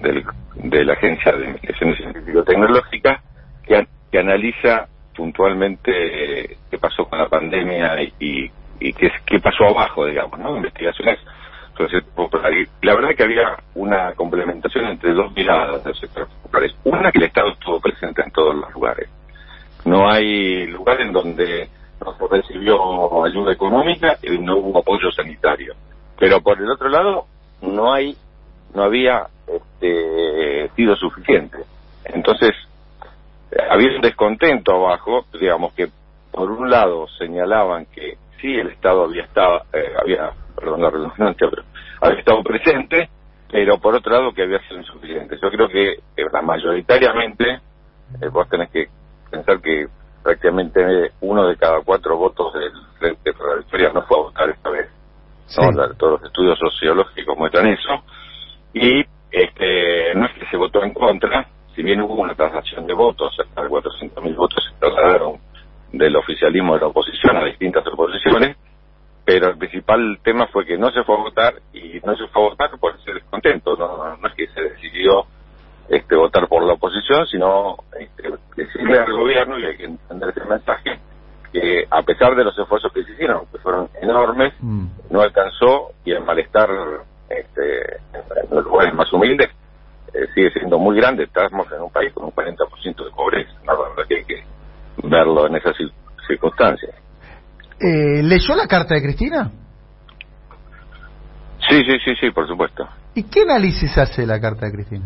[0.00, 0.24] del-
[0.56, 3.20] de la Agencia de Investigaciones Científico-Tecnológicas
[3.64, 9.66] que, que analiza puntualmente eh, qué pasó con la pandemia y, y, qué, qué pasó
[9.66, 10.56] abajo, digamos, ¿no?
[10.56, 11.18] Investigaciones
[12.16, 12.52] popular.
[12.52, 16.68] Y la verdad que había una complementación entre dos miradas del sector popular.
[16.82, 19.08] Una, que el Estado estuvo presente en todos los lugares.
[19.84, 21.68] No hay lugar en donde
[22.04, 25.74] no se recibió ayuda económica y no hubo apoyo sanitario.
[26.18, 27.26] Pero por el otro lado,
[27.62, 28.16] no hay,
[28.74, 31.58] no había este, sido suficiente.
[32.04, 32.52] Entonces,
[33.70, 35.88] había un descontento abajo, digamos que
[36.30, 41.48] por un lado señalaban que sí el Estado había estado, eh, había, perdón la redundancia,
[41.50, 41.62] pero
[42.00, 43.08] había estado presente,
[43.50, 45.38] pero por otro lado que había sido insuficiente.
[45.42, 47.60] Yo creo que eh, mayoritariamente
[48.20, 48.86] eh, vos tenés que
[49.30, 49.86] pensar que
[50.28, 54.50] prácticamente uno de cada cuatro votos del Frente para la Victoria no fue a votar
[54.50, 54.90] esta vez.
[55.56, 55.62] ¿no?
[55.70, 55.74] Sí.
[55.74, 58.04] La- todos los estudios sociológicos muestran eso.
[58.74, 62.92] Y este, no es que se votó en contra, si bien hubo una traslación de
[62.92, 65.38] votos, cerca de 400.000 votos se trasladaron
[65.92, 68.54] del oficialismo de la oposición a distintas oposiciones,
[69.24, 72.42] pero el principal tema fue que no se fue a votar y no se fue
[72.42, 75.24] a votar por ese descontento, no, no es que se decidió
[75.88, 78.24] este, votar por la oposición, sino este,
[78.56, 80.98] decirle al gobierno, y hay que entender ese mensaje,
[81.52, 84.86] que a pesar de los esfuerzos que se hicieron, que fueron enormes, Mm.
[85.10, 86.68] no alcanzó y el malestar
[87.30, 89.48] este, en los lugares más humildes
[90.14, 91.24] eh, sigue siendo muy grande.
[91.24, 94.44] Estamos en un país con un 40% de pobreza, la verdad que hay que
[95.04, 95.92] verlo en esas cir-
[96.26, 96.94] circunstancias.
[97.80, 99.50] Eh, ¿Leyó la carta de Cristina?
[101.68, 102.86] Sí, sí, sí, sí, por supuesto.
[103.14, 105.04] ¿Y qué análisis hace la carta de Cristina?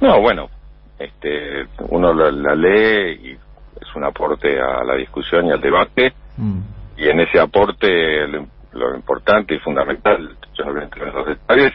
[0.00, 0.48] No, bueno,
[0.98, 6.12] este, uno la, la lee y es un aporte a la discusión y al debate,
[6.36, 6.60] Mm.
[6.96, 11.14] y en ese aporte lo, lo importante y fundamental, yo no voy a entrar en
[11.14, 11.72] los detalles,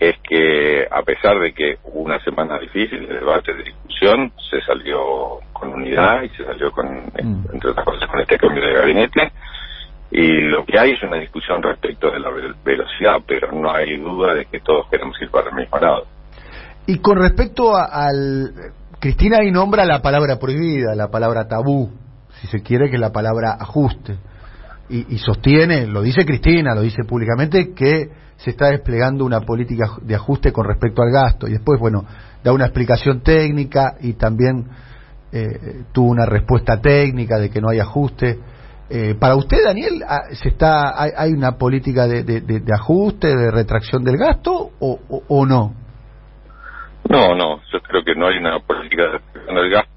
[0.00, 4.60] es que a pesar de que hubo una semana difícil de debate, de discusión, se
[4.62, 7.46] salió con unidad y se salió con, Mm.
[7.52, 9.32] entre otras cosas, con este cambio de gabinete.
[10.10, 13.96] Y lo que hay es una discusión respecto de la ve- velocidad, pero no hay
[13.98, 16.06] duda de que todos queremos ir para el mismo lado.
[16.86, 18.52] Y con respecto a- al...
[19.00, 21.90] Cristina ahí nombra la palabra prohibida, la palabra tabú,
[22.40, 24.16] si se quiere, que la palabra ajuste.
[24.88, 30.14] Y, sostiene, lo dice Cristina, lo dice públicamente, que se está desplegando una política de
[30.14, 31.48] ajuste con respecto al gasto.
[31.48, 32.04] Y después, bueno,
[32.42, 34.66] da una explicación técnica y también
[35.32, 38.38] eh, tuvo una respuesta técnica de que no hay ajuste.
[38.90, 44.04] Eh, para usted, Daniel, ah, se está hay, hay una política de, ajuste, de retracción
[44.04, 45.83] del gasto o, no?
[47.08, 49.92] No, no, yo creo que no hay una política de retracción del gasto.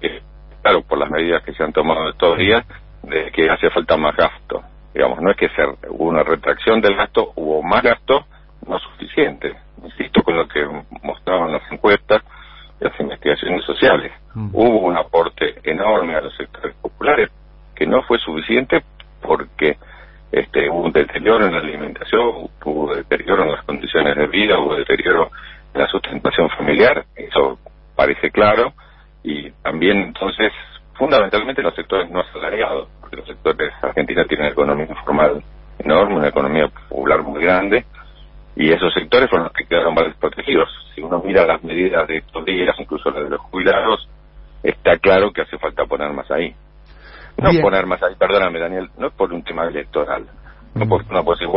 [0.00, 0.22] Eh,
[0.62, 2.64] claro, por las medidas que se han tomado estos días,
[3.02, 4.62] de que hace falta más gasto.
[4.94, 8.26] Digamos, no es que ser, hubo una retracción del gasto, hubo más gasto,
[8.66, 9.54] no suficiente.
[9.82, 10.66] Insisto con lo que
[11.02, 12.22] mostraban las encuestas,
[12.80, 14.12] las investigaciones sociales.
[14.34, 14.50] Mm.
[14.52, 17.30] Hubo un aporte enorme a los sectores populares
[17.74, 18.82] que no fue suficiente
[19.22, 19.76] porque
[20.32, 24.76] este, hubo un deterioro en la alimentación, hubo deterioro en las condiciones de vida, hubo
[24.76, 25.30] deterioro
[25.74, 27.58] la sustentación familiar, eso
[27.94, 28.72] parece claro,
[29.22, 30.52] y también entonces
[30.94, 35.42] fundamentalmente los sectores no asalariados, porque los sectores argentinos tienen una economía informal
[35.78, 37.84] enorme, una economía popular muy grande,
[38.56, 40.68] y esos sectores fueron los que quedaron más desprotegidos.
[40.94, 44.08] Si uno mira las medidas de estos días, incluso las de los jubilados,
[44.62, 46.54] está claro que hace falta poner más ahí.
[47.38, 50.26] No poner más ahí, perdóname Daniel, no es por un tema electoral.
[50.74, 51.48] No, por, no puede ser,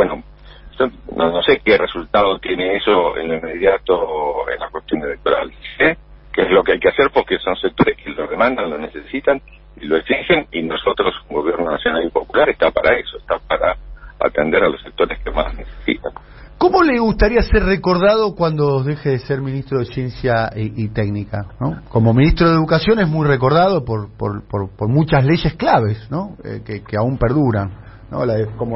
[0.77, 5.51] bueno, no, no, sé qué resultado tiene eso en lo inmediato en la cuestión electoral.
[5.77, 5.97] Sé
[6.33, 9.41] que es lo que hay que hacer porque son sectores que lo demandan, lo necesitan
[9.79, 13.75] y lo exigen y nosotros, Gobierno Nacional y Popular, está para eso, está para
[14.19, 16.11] atender a los sectores que más necesitan.
[16.57, 21.45] ¿Cómo le gustaría ser recordado cuando deje de ser ministro de Ciencia y, Técnica?
[21.59, 21.81] ¿no?
[21.89, 26.37] Como ministro de Educación es muy recordado por, por, por, muchas leyes claves ¿no?
[26.45, 27.69] Eh, que, que, aún perduran,
[28.13, 28.25] ¿no?
[28.25, 28.75] La de, como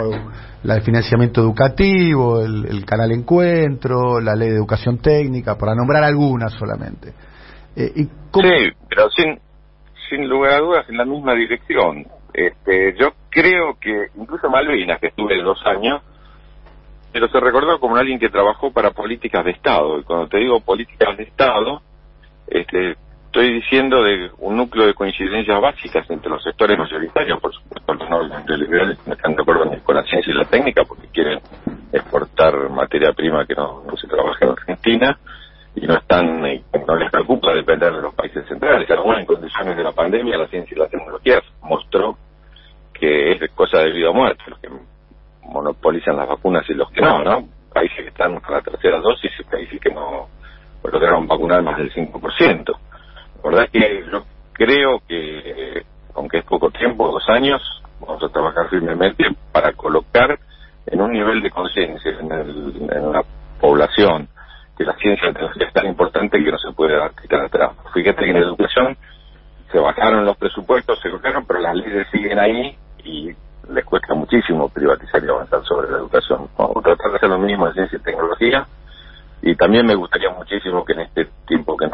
[0.63, 6.53] la de financiamiento educativo, el, canal Encuentro, la ley de educación técnica, para nombrar algunas
[6.53, 7.13] solamente.
[7.75, 9.39] Eh, y Sí, pero sin,
[10.09, 12.05] sin lugar a dudas en la misma dirección.
[12.33, 16.01] Este, yo creo que incluso Malvinas, que estuve dos años,
[17.11, 19.99] pero se recordó como alguien que trabajó para políticas de Estado.
[19.99, 21.81] Y cuando te digo políticas de Estado,
[22.47, 22.95] este,
[23.37, 28.23] estoy diciendo de un núcleo de coincidencias básicas entre los sectores mayoritarios, por supuesto, no,
[28.23, 31.39] los liberales no están de acuerdo ni con la ciencia y la técnica porque quieren
[31.93, 35.19] exportar materia prima que no, se trabaja en Argentina
[35.75, 38.89] y no están no les preocupa depender de los países centrales.
[38.89, 42.17] Aún en condiciones de la pandemia, la ciencia y la tecnología mostró
[42.91, 44.45] que es cosa de vida o muerte.
[44.47, 44.69] Lo que
[45.43, 47.47] monopolizan las vacunas y los que no, ¿no?
[47.71, 50.27] Países que están con la tercera dosis y países que no
[50.83, 52.75] lograron vacunar más del 5%.
[53.43, 54.23] La verdad es que yo
[54.53, 55.83] creo que,
[56.15, 57.61] aunque es poco tiempo, dos años,
[57.99, 60.37] vamos a trabajar firmemente para colocar
[60.85, 63.23] en un nivel de conciencia en, en la
[63.59, 64.27] población
[64.77, 67.71] que la ciencia es tan importante que no se puede quitar atrás.
[67.93, 68.97] Fíjate que en educación
[69.71, 73.31] se bajaron los presupuestos, se colocaron, pero las leyes siguen ahí y
[73.69, 76.47] les cuesta muchísimo privatizar y avanzar sobre la educación.
[76.57, 78.67] Vamos a tratar de hacer lo mismo en ciencia y tecnología.
[79.41, 81.85] Y también me gustaría muchísimo que en este tiempo que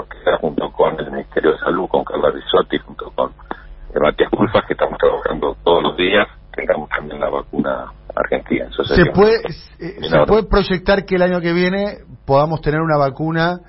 [8.95, 9.37] ¿Se, puede,
[9.79, 13.59] eh, ¿Se puede proyectar que el año que viene podamos tener una vacuna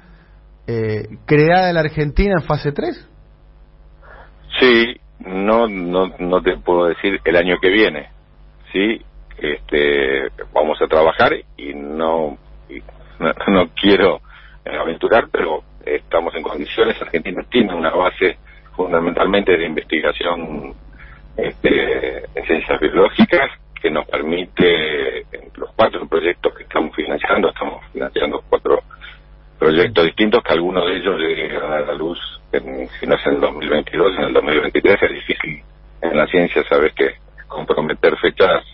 [0.66, 3.08] eh, creada en la Argentina en fase 3?
[4.60, 8.10] Sí, no, no, no te puedo decir el año que viene,
[8.72, 9.00] sí,
[9.38, 12.38] este, vamos a trabajar y no,
[13.18, 14.20] no, quiero
[14.64, 17.00] aventurar, pero estamos en condiciones.
[17.00, 18.38] Argentina tiene una base
[18.76, 20.74] fundamentalmente de investigación
[21.36, 23.50] este, en ciencias biológicas
[23.84, 25.26] que nos permite,
[25.56, 28.82] los cuatro proyectos que estamos financiando, estamos financiando cuatro
[29.58, 32.18] proyectos distintos que algunos de ellos llegan a la luz
[32.50, 35.62] en, si no es en el 2022, en el 2023 es difícil
[36.00, 37.16] en la ciencia, sabes que
[37.46, 38.64] comprometer fechas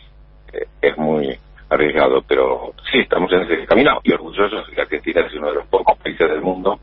[0.52, 1.36] eh, es muy
[1.68, 5.66] arriesgado, pero sí, estamos en ese camino y orgullosos que Argentina es uno de los
[5.66, 6.78] pocos países del mundo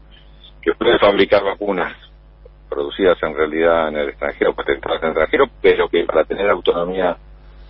[0.61, 1.93] que puede fabricar vacunas
[2.69, 7.15] producidas en realidad en el extranjero, patentadas en el extranjero, pero que para tener autonomía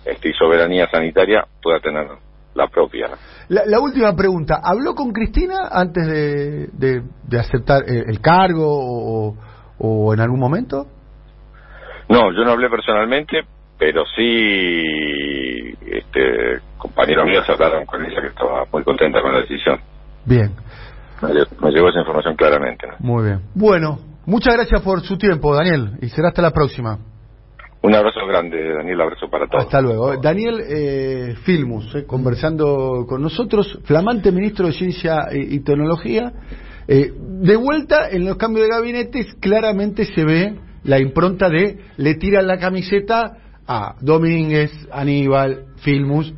[0.08, 2.06] este, y soberanía sanitaria pueda tener
[2.54, 3.08] la propia.
[3.48, 9.34] La, última pregunta, ¿habló con Cristina antes de, de, aceptar el, cargo
[9.78, 10.86] o, en algún momento?
[12.08, 13.42] No, yo no hablé personalmente,
[13.78, 14.82] pero sí
[15.86, 19.78] este, compañeros míos hablaron con ella que estaba muy contenta con la decisión.
[20.24, 20.50] Bien.
[21.22, 22.86] Me, llegó esa información claramente.
[22.98, 23.40] Muy bien.
[23.54, 26.98] Bueno, muchas gracias por su tiempo, Daniel, y será hasta la próxima.
[27.80, 29.64] Un abrazo grande, Daniel, abrazo para todos.
[29.64, 30.16] Hasta luego.
[30.16, 36.32] Daniel eh, Filmus, eh, conversando con nosotros, flamante ministro de Ciencia y, Tecnología.
[36.88, 42.14] Eh, de vuelta, en los cambios de gabinetes, claramente se ve la impronta de le
[42.14, 46.34] tiran la camiseta a Domínguez, Aníbal, Filmus,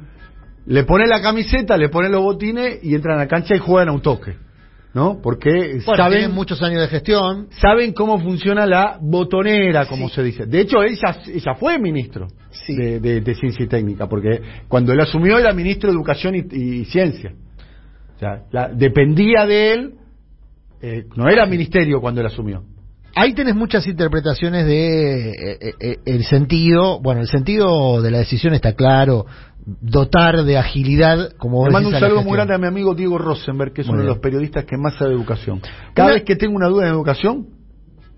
[0.66, 3.88] le pone la camiseta, le pone los botines y entran a la cancha y juegan
[3.88, 4.36] a un toque.
[4.95, 5.20] ¿No?
[5.22, 7.47] Porque Bueno, saben tienen muchos años de gestión.
[7.51, 10.14] saben cómo funciona la botonera, como Sí.
[10.16, 10.47] se dice.
[10.47, 12.74] De hecho, ella, ella fue ministro Sí.
[12.76, 16.45] de, de- de Ciencia y Técnica, porque cuando él asumió era ministro de Educación y,
[16.57, 17.32] y Ciencia.
[18.16, 19.95] O sea, la- dependía de él,
[20.82, 22.64] eh, no era ministerio cuando él asumió.
[23.21, 27.01] Ahí tenés muchas interpretaciones de eh, eh, eh, el sentido.
[27.01, 29.27] Bueno, el sentido de la decisión está claro.
[29.66, 33.75] Dotar de agilidad, como Le mando un saludo muy grande a mi amigo Diego Rosenberg,
[33.75, 35.61] que es Muy uno de los periodistas que más sabe de educación.
[35.93, 37.47] Cada Una- vez que tengo una duda en educación,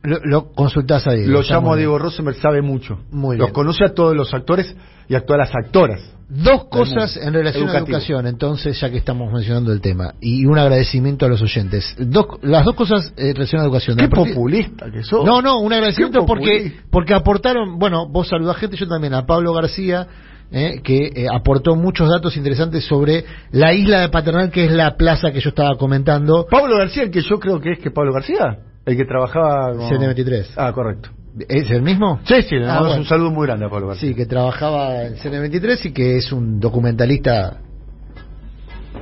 [0.05, 1.31] Lo, lo consultás a Diego.
[1.33, 1.77] lo llamo a.
[1.77, 3.01] Diego Rosenberg, sabe mucho.
[3.11, 3.55] Muy Los bien.
[3.55, 4.75] conoce a todos los actores
[5.09, 6.01] y a todas las actoras.
[6.35, 7.99] Dos cosas en relación a educativo.
[7.99, 11.95] educación, entonces, ya que estamos mencionando el tema, y un agradecimiento a los oyentes.
[11.99, 13.99] Dos, las dos cosas eh, en relación a educación.
[13.99, 15.27] Qué La populista que sos.
[15.27, 19.53] No, no, un agradecimiento porque porque aportaron, bueno, vos saludás gente, yo también, a Pablo
[19.53, 20.07] García,
[20.51, 24.97] eh, que eh, aportó muchos datos interesantes sobre la isla de Paternal, que es la
[24.97, 26.47] plaza que yo estaba comentando.
[26.51, 29.91] Pablo García, el que yo creo que es que Pablo García, el que trabajaba con...
[29.91, 30.53] CN23.
[30.57, 31.11] Ah, correcto.
[31.49, 32.21] ¿Es el mismo?
[32.25, 32.97] Sí, sí, le Ah, bueno.
[32.97, 34.09] un saludo muy grande a Pablo García.
[34.11, 37.59] Sí, que trabajaba en CN23 y que es un documentalista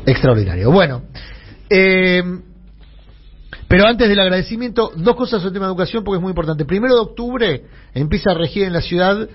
[0.06, 0.70] extraordinario.
[0.70, 1.02] Bueno,
[1.68, 2.22] eh,
[3.68, 6.64] pero antes del agradecimiento, dos cosas sobre el tema de educación porque es muy importante.
[6.64, 7.64] Primero de octubre
[7.94, 9.28] empieza a regir en la ciudad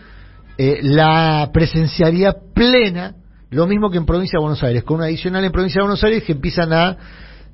[0.58, 3.16] eh, la presencialidad plena,
[3.50, 6.04] lo mismo que en provincia de Buenos Aires, con una adicional en provincia de Buenos
[6.04, 6.98] Aires que empiezan a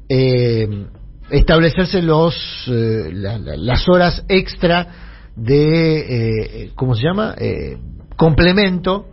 [0.08, 0.86] eh,
[1.32, 2.36] establecerse los
[2.68, 4.88] eh, la- la- las horas extra
[5.36, 7.36] de eh, ¿cómo se llama?
[7.38, 7.78] Eh,
[8.16, 9.08] complemento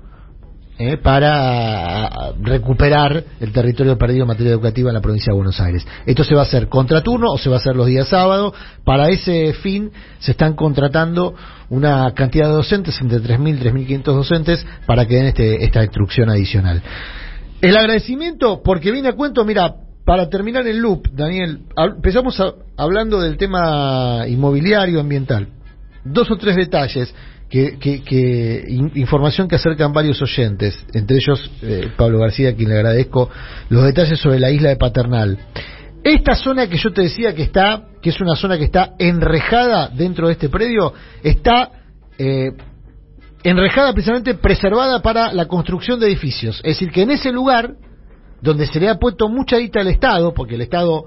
[0.81, 5.85] eh, para recuperar el territorio perdido en materia educativa en la provincia de Buenos Aires.
[6.07, 8.55] Esto se va a hacer contraturno o se va a hacer los días sábados.
[8.85, 9.91] Para ese fin
[10.21, 11.35] se están contratando
[11.69, 16.31] una cantidad de docentes, entre 3.000 y 3.500 docentes, para que den este, esta instrucción
[16.31, 16.81] adicional.
[17.61, 22.41] El agradecimiento, porque viene a cuento, mira, para terminar el loop, Daniel, empezamos
[22.77, 25.49] hablando del tema inmobiliario, ambiental.
[26.13, 27.15] Dos o tres detalles,
[27.49, 32.55] que, que- que- in- información que acercan varios oyentes, entre ellos eh, Pablo García, a
[32.55, 33.31] quien le agradezco,
[33.71, 35.39] los detalles sobre la isla de Paternal.
[36.05, 39.89] Esta zona que yo te decía que está, que es una zona que está enrejada
[39.89, 40.93] dentro de este predio,
[41.23, 41.71] está
[42.19, 42.51] eh,
[43.43, 46.57] enrejada precisamente preservada para la construcción de edificios.
[46.59, 47.75] Es decir, que en ese lugar,
[48.41, 51.07] donde se le ha puesto mucha guita al Estado, porque el Estado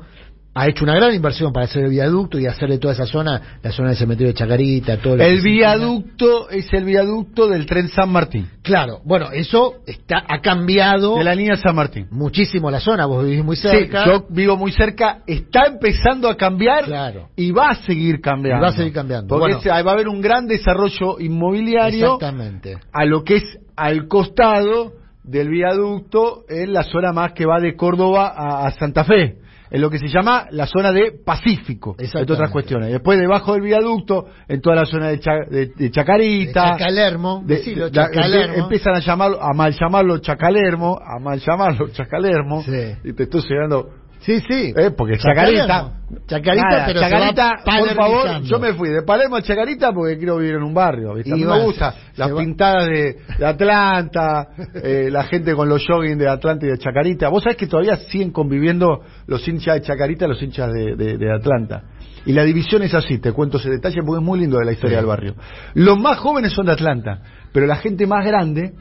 [0.54, 3.72] ha hecho una gran inversión para hacer el viaducto y hacerle toda esa zona, la
[3.72, 8.10] zona del cementerio de Chacarita, todo lo El viaducto es el viaducto del tren San
[8.12, 12.08] Martín, Claro, bueno, eso está ha cambiado de la línea San Martín.
[12.12, 14.06] muchísimo la zona, vos vivís muy Sí, cerca.
[14.06, 17.30] yo vivo muy cerca, está empezando a cambiar Claro.
[17.38, 18.60] y va a seguir cambiando.
[18.60, 19.28] Y va a seguir cambiando.
[19.30, 19.84] Porque Bueno.
[19.86, 22.78] va a haber un gran desarrollo inmobiliario Exactamente.
[22.92, 23.44] a lo que es
[23.78, 24.94] al costado
[25.24, 29.38] del viaducto en la zona más que va de Córdoba a, a Santa Fe.
[29.72, 32.92] En lo que se llama la zona de Pacífico, entre otras cuestiones.
[32.92, 37.42] Después, debajo del viaducto, en toda la zona de, Cha- de- de Chacarita, De Chacalermo,
[37.46, 38.54] de- decilo, Chacalermo.
[38.56, 42.96] empie- empiezan a llamarlo, a mal llamarlo Chacalermo, a mal llamarlo Chacalermo, Sí.
[43.06, 43.90] y te estoy llegando,
[44.22, 44.74] Sí, sí.
[44.76, 45.94] eh, porque Chacarita.
[46.28, 49.94] Chacarita, Nada, pero se Chacarita, va por favor, yo me fui de Palermo a Chacarita
[49.94, 51.32] porque quiero vivir en un barrio, ¿viste?
[51.32, 52.38] A mí Y me gusta las va.
[52.38, 54.48] pintadas de, de Atlanta,
[54.84, 57.30] eh, la gente con los jogging de Atlanta y de Chacarita.
[57.30, 61.18] Vos sabés que todavía siguen conviviendo los hinchas de Chacarita y los hinchas de, de-
[61.18, 61.84] de Atlanta.
[62.26, 64.74] Y la división es así, te cuento ese detalle porque es muy lindo de la
[64.74, 65.02] historia Sí.
[65.02, 65.36] del barrio.
[65.74, 67.22] Los más jóvenes son de Atlanta,
[67.54, 68.74] pero la gente más grande,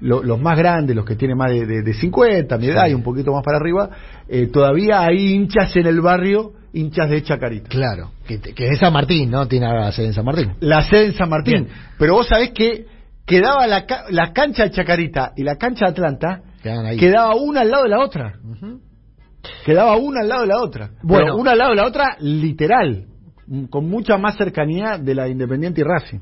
[0.00, 2.90] lo- los más grandes, los que tienen más de, de- de 50, mi edad Sí.
[2.90, 3.90] y un poquito más para arriba,
[4.28, 7.68] eh, todavía hay hinchas en el barrio, hinchas de Chacarita.
[7.68, 9.46] Claro, que, que es San Martín, ¿no?
[9.48, 10.52] Tiene a sede en San Martín.
[10.60, 11.64] La sede en San Martín.
[11.64, 11.68] Bien.
[11.98, 12.86] Pero vos sabés que
[13.24, 16.42] quedaba la, la cancha de Chacarita y la cancha de Atlanta,
[16.84, 16.96] ahí.
[16.98, 18.34] quedaba una al lado de la otra.
[19.64, 20.90] Quedaba una al lado de la otra.
[21.02, 21.24] Bueno.
[21.26, 23.04] Pero una al lado de la otra, literal.
[23.70, 26.18] Con mucha más cercanía de la Independiente y Racing.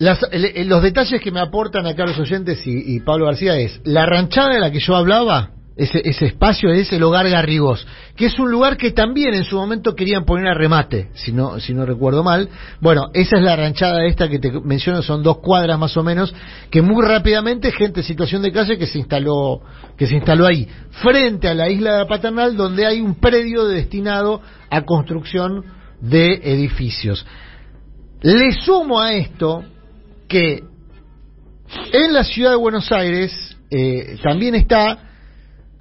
[0.00, 3.80] Las- el- los detalles que me aportan acá los oyentes y, y Pablo García es
[3.84, 7.86] la ranchada de la que yo hablaba, ese, ese espacio es el hogar Garrigós,
[8.16, 11.60] que es un lugar que también en su momento querían poner a remate, si no,
[11.60, 12.48] si no recuerdo mal.
[12.80, 16.34] Bueno, esa es la ranchada esta que te menciono, son dos cuadras más o menos,
[16.70, 19.60] que muy rápidamente gente en situación de calle que se instaló,
[19.98, 20.66] que se instaló ahí,
[21.02, 24.40] frente a la isla de Paternal, donde hay un predio destinado
[24.70, 25.62] a construcción
[26.00, 27.26] de edificios.
[28.22, 29.62] Le sumo a esto
[30.30, 30.62] que
[31.92, 34.98] en la ciudad de Buenos Aires eh, también está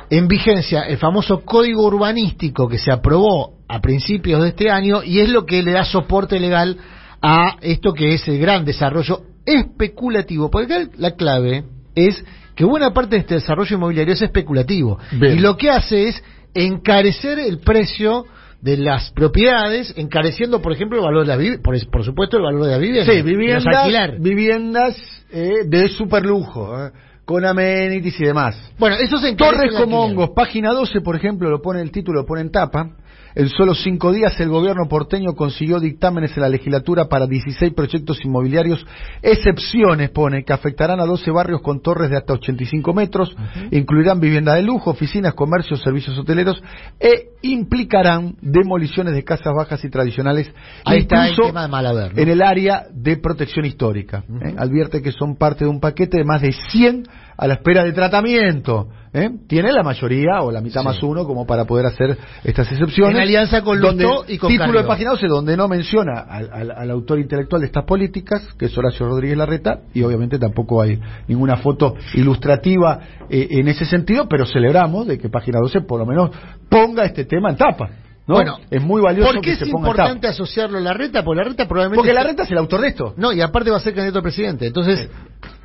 [0.10, 5.20] en vigencia el famoso código urbanístico que se aprobó a principios de este año y
[5.20, 6.78] es lo que le da soporte legal
[7.22, 10.50] a esto que es el gran desarrollo especulativo.
[10.50, 12.26] Porque la clave es
[12.56, 15.38] que buena parte de este desarrollo inmobiliario es especulativo Bien.
[15.38, 16.24] y lo que hace es
[16.56, 18.26] encarecer el precio
[18.62, 22.44] de las propiedades, encareciendo, por ejemplo, el valor de la vivienda, por, por, supuesto, el
[22.44, 23.12] valor de la vivienda.
[23.12, 26.92] Sí, viviendas, viviendas eh, de superlujo, eh,
[27.24, 28.74] con amenities y demás.
[28.78, 32.26] Bueno, eso se Torres como hongos, página 12, por ejemplo, lo pone el título, lo
[32.26, 32.90] pone en tapa.
[33.36, 38.24] En solo cinco días el gobierno porteño consiguió dictámenes en la legislatura para 16 proyectos
[38.24, 38.86] inmobiliarios,
[39.22, 43.36] excepciones pone, que afectarán a 12 barrios con torres de hasta 85 metros,
[43.72, 46.62] incluirán vivienda de lujo, oficinas, comercios, servicios hoteleros
[47.00, 50.52] e implicarán demoliciones de casas bajas y tradicionales,
[50.86, 54.24] Ahí incluso está el tema de en el área de protección histórica.
[54.42, 54.56] ¿eh?
[54.58, 57.04] Advierte que son parte de un paquete de más de 100
[57.38, 58.90] a la espera de tratamiento.
[59.14, 59.30] ¿Eh?
[59.48, 63.16] Tiene la mayoría o la mitad más uno como para poder hacer estas excepciones.
[63.16, 67.20] En alianza con Lustó y con Título de página 12 donde no menciona al, autor
[67.20, 71.96] intelectual de estas políticas, que es Horacio Rodríguez Larreta, y obviamente tampoco hay ninguna foto
[72.14, 73.00] ilustrativa
[73.30, 76.32] eh, en ese sentido, pero celebramos de que página 12 por lo menos
[76.70, 77.90] ponga este tema en tapa.
[78.28, 78.36] ¿No?
[78.36, 80.92] Bueno, es muy valioso ¿por qué es importante asociarlo a la?
[80.92, 81.96] Porque la reta probablemente.
[81.96, 83.16] Porque la reta es el autor de esto.
[83.18, 84.68] No, y aparte va a ser candidato a presidente.
[84.68, 85.10] Entonces,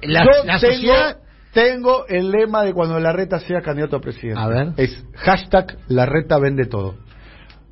[0.01, 1.19] la, la sociedad
[1.55, 4.41] tengo el lema de cuando la reta sea candidato a presidente.
[4.41, 4.73] A ver.
[4.77, 6.97] Es hashtag la reta vende todo.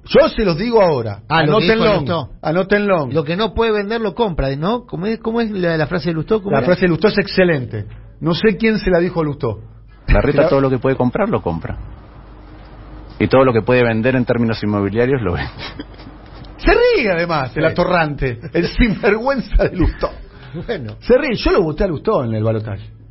[0.04, 1.20] Yo se los digo ahora.
[1.28, 2.30] Ah, anótenlo.
[2.40, 3.08] Anótenlo.
[3.10, 4.84] Lo que no puede vender lo compra, ¿no?
[4.86, 6.42] ¿Cómo es, cómo es la, frase de Lustó?
[6.46, 7.86] La frase de Lustó es excelente.
[8.20, 9.60] No sé quién se la dijo a Lustó.
[10.08, 11.76] La reta todo lo que puede comprar lo compra.
[13.18, 15.50] Y todo lo que puede vender en términos inmobiliarios lo vende.
[16.56, 20.10] Se ríe además el atorrante, el sinvergüenza de Lustó.
[20.66, 20.96] Bueno.
[21.00, 21.34] Se ríe.
[21.34, 23.01] Yo lo voté a Lustó en el balotaje.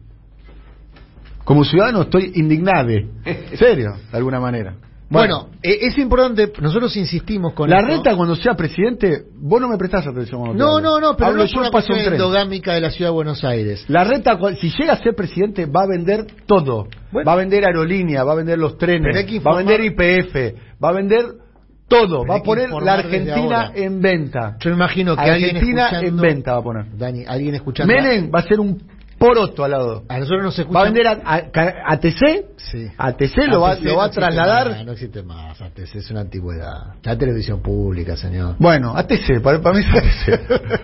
[1.44, 2.90] Como ciudadano estoy indignado.
[3.56, 4.76] Serio, de alguna manera.
[5.12, 9.78] Bueno, eh, es importante, nosotros insistimos con La reta cuando sea presidente, vos no me
[9.78, 10.56] prestás atención.
[10.56, 13.84] No, no, no, pero no es una cuestión endogámica de la ciudad de Buenos Aires.
[13.90, 16.88] La reta, si llega a ser presidente, va a vender todo.
[17.14, 19.14] Va a vender aerolínea, va a vender los trenes,
[19.46, 20.36] va a vender IPF,
[20.82, 21.26] va a vender
[21.90, 22.26] todo.
[22.26, 24.56] va a poner la Argentina en venta.
[24.62, 26.98] Yo me imagino que Argentina en venta va a poner.
[26.98, 27.94] Dani, alguien escuchando.
[27.94, 28.82] Menem va a ser un
[29.22, 30.04] poroto al lado.
[30.10, 30.80] A nosotros nos escucha.
[30.80, 32.58] ¿Va a vender a, a, ATC?
[32.58, 32.88] Sí.
[32.98, 34.84] ATC lo va, lo va a trasladar.
[34.84, 35.62] no existe más.
[35.62, 36.96] ATC es una antigüedad.
[37.04, 38.56] La televisión pública, señor.
[38.58, 40.82] Bueno, ATC, para, para mí es ATC.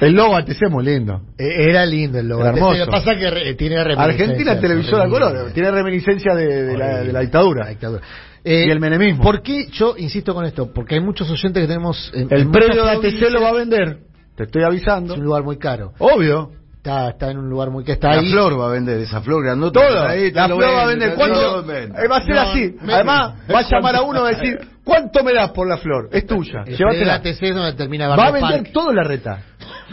[0.00, 1.22] el logo ATC es muy lindo.
[1.36, 2.46] E, era lindo el logo.
[2.46, 2.78] hermoso.
[2.78, 5.50] Lo que pasa que re, tiene Argentina televisora color.
[5.52, 7.64] Tiene reminiscencia de, de, la, de la, dictadura.
[7.64, 8.02] La dictadura.
[8.44, 9.24] Eh, y el menemismo.
[9.24, 10.72] ¿Por qué yo insisto con esto?
[10.72, 12.12] Porque hay muchos oyentes que tenemos.
[12.14, 13.98] el predio de ATC lo va a vender.
[14.36, 15.14] Te estoy avisando.
[15.14, 15.92] Es un lugar muy caro.
[15.98, 16.61] Obvio.
[16.82, 18.24] Está, está en un lugar muy que está la ahí.
[18.24, 19.80] La flor va a vender, esa flor grandota.
[19.80, 20.02] Todo.
[20.04, 21.14] Ahí, la flor va a vender.
[21.14, 21.60] ¿Cuánto?
[21.72, 22.76] Eh, va a ser así.
[22.82, 25.76] Además, va a llamar a uno y va a decir, ¿cuánto me das por la
[25.76, 26.08] flor?
[26.10, 26.64] Es tuya.
[26.64, 27.18] Llévatela.
[27.18, 29.44] La TC donde termina Va a vender todo la reta.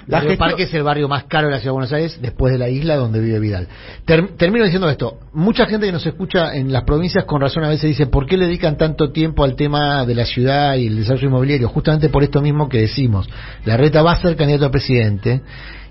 [0.07, 2.59] La Parque es el barrio más caro de la ciudad de Buenos Aires, después de
[2.59, 3.67] la isla donde vive Vidal.
[4.05, 5.19] termino diciendo esto.
[5.33, 8.37] Mucha gente que nos escucha en las provincias con razón a veces dice, ¿por qué
[8.37, 11.69] le dedican tanto tiempo al tema de la ciudad y el desarrollo inmobiliario?
[11.69, 13.29] Justamente por esto mismo que decimos.
[13.65, 15.41] La reta va a ser candidato a presidente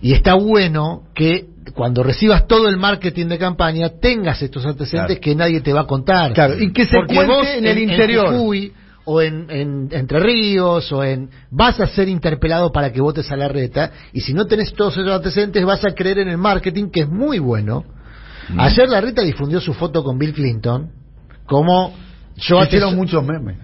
[0.01, 5.35] y está bueno que cuando recibas todo el marketing de campaña tengas estos antecedentes que
[5.35, 6.33] nadie te va a contar.
[6.33, 8.35] Claro, y que se cuente en el interior.
[8.35, 8.73] En
[9.11, 13.49] o en, Entre Ríos o en vas a ser interpelado para que votes a la
[13.49, 17.01] reta y si no tenés todos esos antecedentes vas a creer en el marketing que
[17.01, 17.87] es muy bueno.
[18.51, 18.61] Mm.
[18.61, 20.91] Ayer la reta difundió su foto con Bill Clinton
[21.47, 21.95] como
[22.37, 23.57] yo hicieron muchos memes.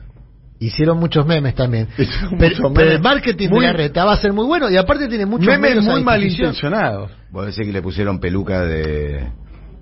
[0.61, 1.89] Hicieron muchos memes también.
[2.39, 5.47] Pero, el marketing de la reta va a ser muy bueno y aparte tiene muchos
[5.47, 7.11] memes muy malintencionados.
[7.31, 9.29] ¿Vos decís que le pusieron peluca de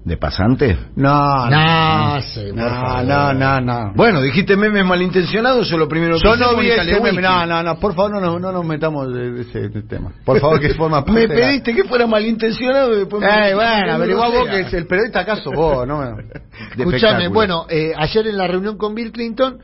[0.05, 0.77] ¿De pasante?
[0.97, 2.19] No, no,
[2.55, 6.71] no, no, no, no, Bueno, dijiste memes malintencionados, eso lo primero que Yo no vi
[6.71, 10.13] ese meme, no, no, no, por favor no, no, no nos metamos de ese, tema.
[10.25, 14.29] Por favor, que forma parte Me pediste que fuera malintencionado y después Eh, bueno, averigua
[14.29, 16.03] vos que es el periodista acaso vos, no
[16.77, 19.61] Escúchame, bueno, eh, ayer en la reunión con Bill Clinton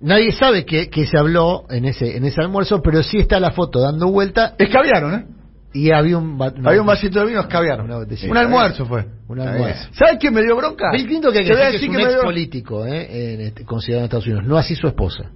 [0.00, 3.50] Nadie sabe que, que se habló en ese en ese almuerzo, pero sí está la
[3.50, 4.54] foto dando vuelta.
[4.56, 5.26] Escabiaron, ¿eh?
[5.72, 7.90] Y había un, había un vasito de vino, escabiaron.
[7.90, 9.04] un almuerzo fue.
[9.28, 9.88] Un almuerzo.
[9.92, 10.90] ¿Sabes quién me dio bronca?
[10.92, 14.26] Bill Clinton que, que, que es un ex político, eh, en este, considerado en Estados
[14.26, 14.44] Unidos.
[14.44, 15.30] No así su esposa.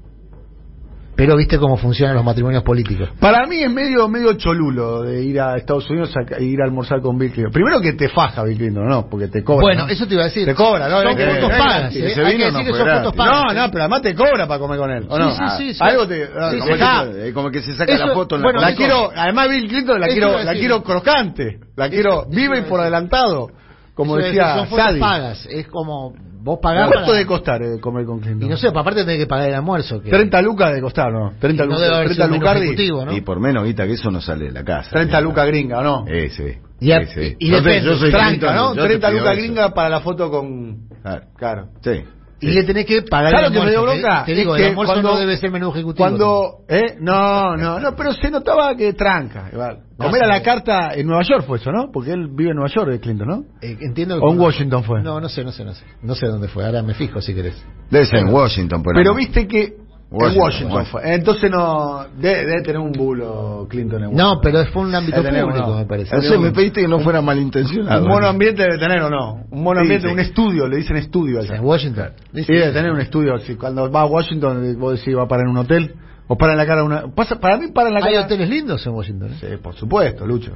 [1.14, 3.10] Pero viste cómo funcionan los matrimonios políticos.
[3.20, 7.00] Para mí es medio medio cholulo de ir a Estados Unidos a, ir a almorzar
[7.02, 7.52] con Bill Clinton.
[7.52, 9.06] Primero que te faja Bill Clinton, ¿no?
[9.10, 9.62] Porque te cobra.
[9.62, 10.46] Bueno, eso te iba a decir.
[10.46, 11.02] Te cobra, ¿no?
[11.02, 11.94] Son puntos pagas.
[11.94, 12.14] ¿eh?
[12.24, 13.34] Hay que decir que son puntos pagas.
[13.34, 15.06] No, no, pero además te cobra para comer con él.
[15.08, 15.34] ¿o no?
[15.34, 15.80] Sí, sí, sí.
[15.80, 16.24] Algo te.
[16.24, 19.68] Ah, como, que, como, que, se saca la foto en bueno, la, quiero, además Bill
[19.68, 21.58] Clinton la quiero, la quiero crocante.
[21.76, 23.50] La quiero viva y por adelantado.
[23.94, 25.46] Como decía Son puntos pagas.
[25.46, 26.88] Es como vos pagás.
[26.90, 28.46] ¿Cuánto debe costar eh, comer con Clinton?
[28.46, 30.00] Y no sé, aparte tenés que pagar el almuerzo.
[30.00, 30.10] Que...
[30.10, 31.32] 30 lucas debe costar, ¿no?
[31.38, 31.80] 30 lucas.
[31.80, 33.12] No 30 lucas ¿no?
[33.16, 34.90] Y por menos, Vita, que eso no sale de la casa.
[34.90, 36.04] 30 lucas gringa, ¿no?
[36.06, 36.60] Ese.
[36.80, 38.74] Y, y, y depende, yo soy Tranca, ¿no?
[38.74, 40.88] 30 lucas gringa para la foto con.
[41.02, 41.26] Claro.
[41.36, 41.68] claro.
[41.82, 42.02] Sí.
[42.42, 44.24] Y le tenés que pagar ¿Sabes el lo que me dio bronca?
[44.24, 45.96] Te, te digo, el almuerzo cuando- no debe ser menú ejecutivo.
[46.04, 46.96] Cuando, ¿eh?
[47.00, 49.48] No, no, no, pero se notaba que tranca.
[49.52, 49.78] igual.
[49.98, 51.90] No Comer a la carta en Nueva York fue eso, ¿no?
[51.92, 53.44] Porque él vive en Nueva York, eh, Clinton, ¿no?
[53.60, 55.00] Eh, entiendo que ¿O en Washington fue?
[55.02, 55.84] No, no sé, no sé, no sé.
[56.02, 56.64] No sé dónde fue.
[56.66, 57.64] Ahora me fijo si querés.
[57.90, 59.74] Debe ser en Washington, por Pero viste que
[60.12, 60.86] en Washington, Washington Washington.
[61.02, 61.14] fue.
[61.14, 64.40] Entonces no, debe, debe tener un bulo Clinton en No, Washington.
[64.42, 65.76] pero fue un ámbito Debe público, no.
[65.78, 66.16] me parece.
[66.16, 68.02] No sé, me pediste que no fuera malintencionado.
[68.04, 69.44] Un mono ambiente debe tener o no.
[69.50, 70.12] Un mono ambiente, sí.
[70.12, 71.56] un estudio, le dicen estudio allá.
[71.56, 72.10] En Washington.
[72.34, 73.38] Sí, debe tener un estudio.
[73.38, 75.94] Si cuando va a Washington, vos decís va a parar en un hotel
[76.28, 77.02] o para en la cara de una.
[77.14, 78.24] Pasa, para mí para en la Hay cara.
[78.26, 79.30] hoteles lindos en Washington.
[79.32, 79.36] ¿eh?
[79.40, 80.52] Sí, por supuesto, Lucho.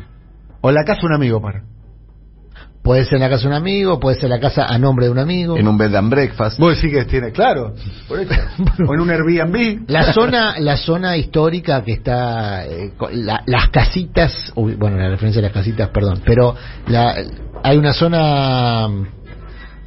[0.60, 1.62] O en la casa de un amigo para.
[2.86, 5.10] Puede ser en la casa de un amigo, puede ser la casa a nombre de
[5.10, 5.56] un amigo.
[5.58, 6.56] En un bed and breakfast.
[6.60, 7.74] Vos decís que tiene, claro.
[8.08, 9.88] O en un Airbnb.
[9.88, 15.40] La zona, la zona histórica que está, eh, la- las casitas, uy, bueno, la referencia
[15.40, 16.54] a las casitas, perdón, pero
[16.86, 17.12] la,
[17.64, 18.86] hay una zona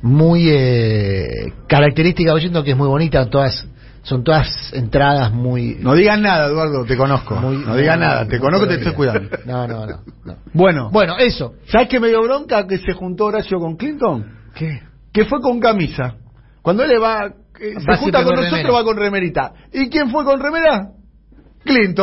[0.02, 3.66] muy eh, característica de Washington que es muy bonita, todas,
[4.04, 7.36] son todas entradas muy, No digas nada, Eduardo, te conozco.
[7.36, 9.30] muy no digas nada, te conozco, te estoy cuidando.
[9.46, 10.36] No, no, no, no.
[10.54, 11.54] Bueno, Bueno, eso.
[11.68, 14.26] ¿sabes qué me dio bronca que se juntó Horacio con Clinton?
[14.56, 14.82] ¿Qué?
[15.12, 16.16] Que fue con camisa.
[16.62, 17.26] Cuando él le va,
[17.60, 18.74] eh, se Va junta con con nosotros, remera.
[18.74, 19.54] va con remerita.
[19.74, 20.90] ¿Y quién fue con remera?
[21.64, 21.96] Clinton.